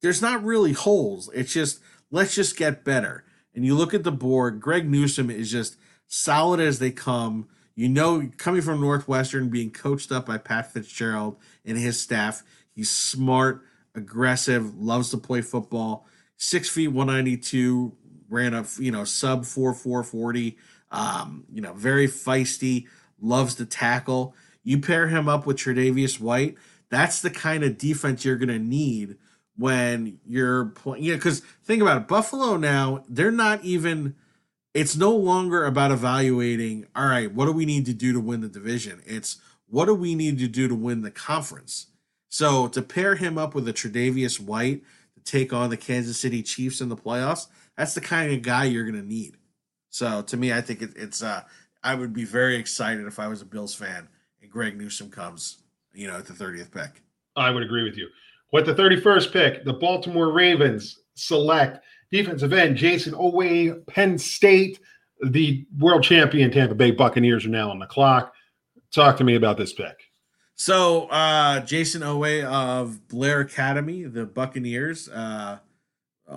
[0.00, 1.30] there's not really holes.
[1.34, 3.24] It's just let's just get better.
[3.54, 5.76] And you look at the board, Greg Newsome is just
[6.06, 7.48] solid as they come.
[7.74, 12.42] You know, coming from Northwestern, being coached up by Pat Fitzgerald and his staff,
[12.74, 13.62] he's smart,
[13.94, 16.06] aggressive, loves to play football.
[16.36, 17.96] Six feet, 192,
[18.28, 20.58] ran a, you know, sub 4 440.
[20.90, 22.86] Um, you know, very feisty,
[23.20, 24.34] loves to tackle.
[24.62, 26.56] You pair him up with Tre'Davious White,
[26.92, 29.16] that's the kind of defense you're going to need
[29.56, 31.04] when you're playing.
[31.04, 34.14] Yeah, because think about it, Buffalo now they're not even.
[34.74, 36.86] It's no longer about evaluating.
[36.96, 39.02] All right, what do we need to do to win the division?
[39.04, 39.38] It's
[39.68, 41.88] what do we need to do to win the conference.
[42.28, 44.82] So to pair him up with a Tre'Davious White
[45.14, 48.64] to take on the Kansas City Chiefs in the playoffs, that's the kind of guy
[48.64, 49.36] you're going to need.
[49.90, 51.22] So to me, I think it, it's.
[51.22, 51.42] uh
[51.84, 54.08] I would be very excited if I was a Bills fan
[54.40, 55.58] and Greg Newsome comes,
[55.92, 57.02] you know, at the 30th pick.
[57.34, 58.08] I would agree with you.
[58.52, 64.78] With the 31st pick, the Baltimore Ravens select defensive end Jayson Oweh, Penn State.
[65.24, 68.34] The world champion Tampa Bay Buccaneers are now on the clock.
[68.92, 70.10] Talk to me about this pick.
[70.54, 75.08] So, uh, Jayson Oweh of Blair Academy, the Buccaneers.
[75.08, 75.58] Uh,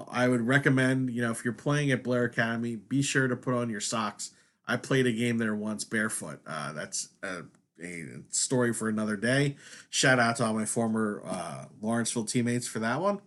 [0.09, 3.53] I would recommend, you know, if you're playing at Blair Academy, be sure to put
[3.53, 4.32] on your socks.
[4.68, 6.39] I played a game there once barefoot.
[6.47, 7.43] Uh, that's a
[7.84, 9.55] a story for another day.
[9.89, 13.21] Shout out to all my former uh, Lawrenceville teammates for that one.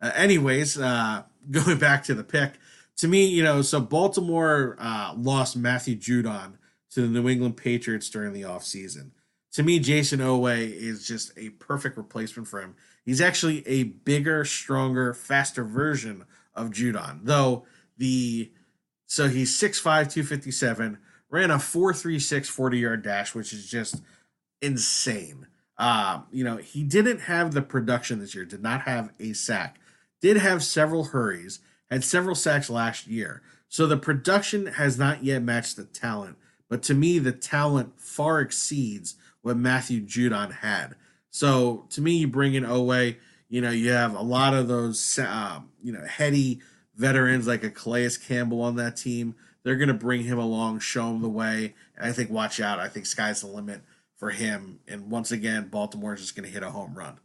[0.00, 2.54] Uh, anyways, uh, going back to the pick,
[2.98, 6.54] to me, you know, so Baltimore uh, lost Matthew Judon
[6.90, 9.10] to the New England Patriots during the offseason.
[9.52, 12.74] To me, Jayson Oweh is just a perfect replacement for him.
[13.04, 16.24] He's actually a bigger, stronger, faster version
[16.54, 17.64] of Judon, though
[17.98, 18.52] the
[19.06, 20.98] so he's 6'5, 257
[21.32, 24.02] ran a 436 40 yard dash, which is just
[24.60, 25.48] insane.
[25.78, 29.80] Um, you know, he didn't have the production this year, did not have a sack,
[30.20, 31.58] did have several hurries,
[31.90, 33.42] had several sacks last year.
[33.68, 36.36] So the production has not yet matched the talent.
[36.68, 40.94] But to me, the talent far exceeds what Matthew Judon had.
[41.30, 43.16] So to me, you bring in Oweh,
[43.48, 46.60] you know, you have a lot of those, um, you know, heady
[46.94, 49.34] veterans like a Calais Campbell on that team
[49.64, 51.74] they're going to bring him along, show him the way.
[51.96, 52.78] And I think, watch out.
[52.78, 53.82] I think sky's the limit
[54.16, 54.80] for him.
[54.88, 57.18] And once again, Baltimore is just going to hit a home run.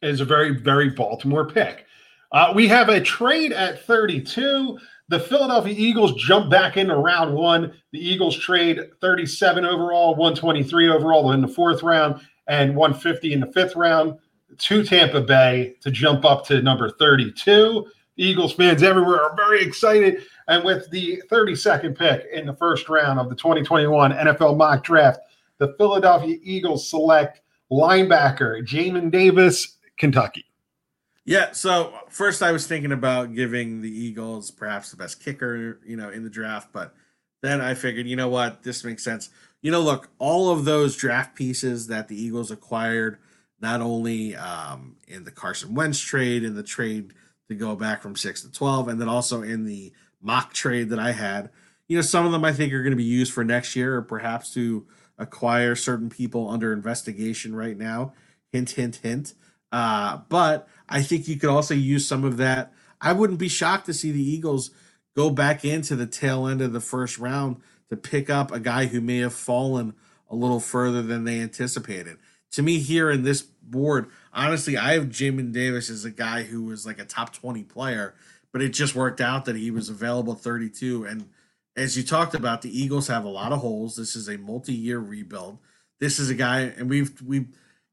[0.00, 1.86] It is a very, very Baltimore pick.
[2.32, 4.78] Uh, we have a trade at 32.
[5.08, 7.74] The Philadelphia Eagles jump back into round one.
[7.92, 13.52] The Eagles trade 37 overall, 123 overall in the fourth round, and 150 in the
[13.52, 14.18] fifth round
[14.58, 17.86] to Tampa Bay to jump up to number 32.
[18.16, 20.24] The Eagles fans everywhere are very excited.
[20.48, 25.20] And with the 32nd pick in the first round of the 2021 NFL mock draft,
[25.58, 27.40] the Philadelphia Eagles select
[27.70, 30.44] linebacker Jamin Davis, Kentucky.
[31.24, 35.96] Yeah, so first I was thinking about giving the Eagles perhaps the best kicker, you
[35.96, 36.94] know, in the draft, but
[37.42, 39.30] then I figured, you know what, this makes sense.
[39.60, 43.18] You know, look, all of those draft pieces that the Eagles acquired,
[43.60, 47.12] not only um, in the Carson Wentz trade, in the trade
[47.48, 50.98] to go back from six to twelve, and then also in the mock trade that
[50.98, 51.50] I had.
[51.88, 53.96] You know, some of them I think are going to be used for next year
[53.96, 54.86] or perhaps to
[55.18, 58.14] acquire certain people under investigation right now.
[58.52, 59.34] Hint, hint, hint.
[59.70, 62.72] Uh, but I think you could also use some of that.
[63.00, 64.70] I wouldn't be shocked to see the Eagles
[65.16, 67.56] go back into the tail end of the first round
[67.90, 69.94] to pick up a guy who may have fallen
[70.30, 72.16] a little further than they anticipated.
[72.52, 76.64] To me, here in this board, honestly, I have Jamin Davis as a guy who
[76.64, 78.14] was like a top 20 player
[78.52, 81.04] but it just worked out that he was available 32.
[81.04, 81.28] And
[81.76, 83.96] as you talked about, the Eagles have a lot of holes.
[83.96, 85.58] This is a multi-year rebuild.
[86.00, 87.46] This is a guy, and we've we,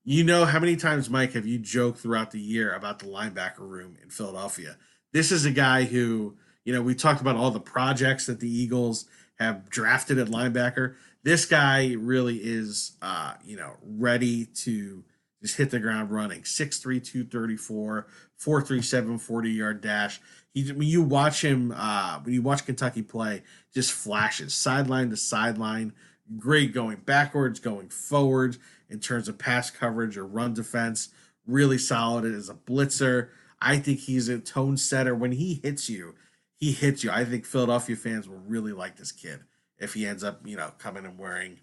[0.04, 3.60] you know, how many times, Mike, have you joked throughout the year about the linebacker
[3.60, 4.78] room in Philadelphia?
[5.14, 6.36] This is a guy who,
[6.66, 9.06] you know, we talked about all the projects that the Eagles
[9.38, 10.96] have drafted at linebacker.
[11.24, 15.04] This guy really is, uh, you know, ready to
[15.42, 16.42] just hit the ground running.
[16.42, 18.08] 6'3", 234,
[18.38, 20.20] 437, 40 yard dash.
[20.54, 23.44] He when you watch him uh, when you watch Kentucky play,
[23.74, 25.94] just flashes sideline to sideline.
[26.38, 31.10] Great going backwards, going forwards in terms of pass coverage or run defense.
[31.48, 33.30] Really solid as a blitzer.
[33.62, 36.16] I think he's a tone setter when he hits you.
[36.58, 37.12] he hits you.
[37.12, 39.42] I think Philadelphia fans will really like this kid
[39.78, 41.60] if he ends up, you know, coming and wearing.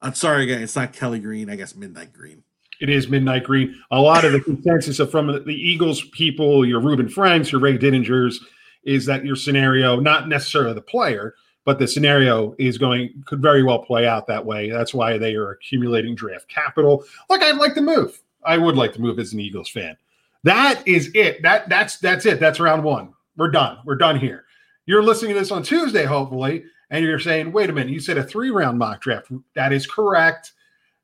[0.00, 1.48] I'm sorry, again, it's not Kelly Green.
[1.50, 2.44] I guess Midnight Green.
[2.80, 3.80] It is Midnight Green.
[3.90, 7.78] A lot of the consensus of from the Eagles people, your Reuben Franks, your Ray
[7.78, 8.36] Didingers,
[8.84, 13.62] is that your scenario, not necessarily the player, but the scenario is going could very
[13.62, 14.70] well play out that way.
[14.70, 17.04] That's why they are accumulating draft capital.
[17.30, 18.20] Look, I'd like to move.
[18.44, 19.96] I would like to move as an Eagles fan.
[20.42, 21.42] That is it.
[21.42, 22.38] That that's that's it.
[22.38, 23.14] That's round one.
[23.36, 23.78] We're done.
[23.84, 24.44] We're done here.
[24.86, 28.18] You're listening to this on Tuesday, hopefully, and you're saying, wait a minute, you said
[28.18, 29.32] a three round mock draft.
[29.54, 30.52] That is correct.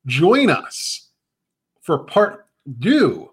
[0.06, 1.08] Join us
[1.80, 2.46] for part
[2.80, 3.30] two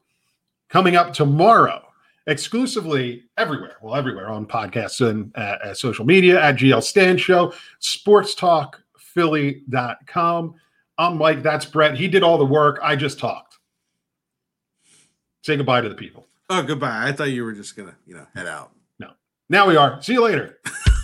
[0.70, 1.84] coming up tomorrow
[2.28, 3.78] exclusively everywhere.
[3.82, 10.56] Well, everywhere on podcasts and uh, uh, social media at GL Stand Show, sportstalkphilly.com.
[11.00, 11.44] I'm Mike.
[11.44, 11.98] That's Brett.
[11.98, 12.80] He did all the work.
[12.84, 13.58] I just talked.
[15.44, 16.28] Say goodbye to the people.
[16.50, 17.08] Oh, goodbye.
[17.08, 18.72] I thought you were just going to, you know, head out.
[19.00, 19.12] No.
[19.50, 20.02] Now we are.
[20.02, 20.60] See you later.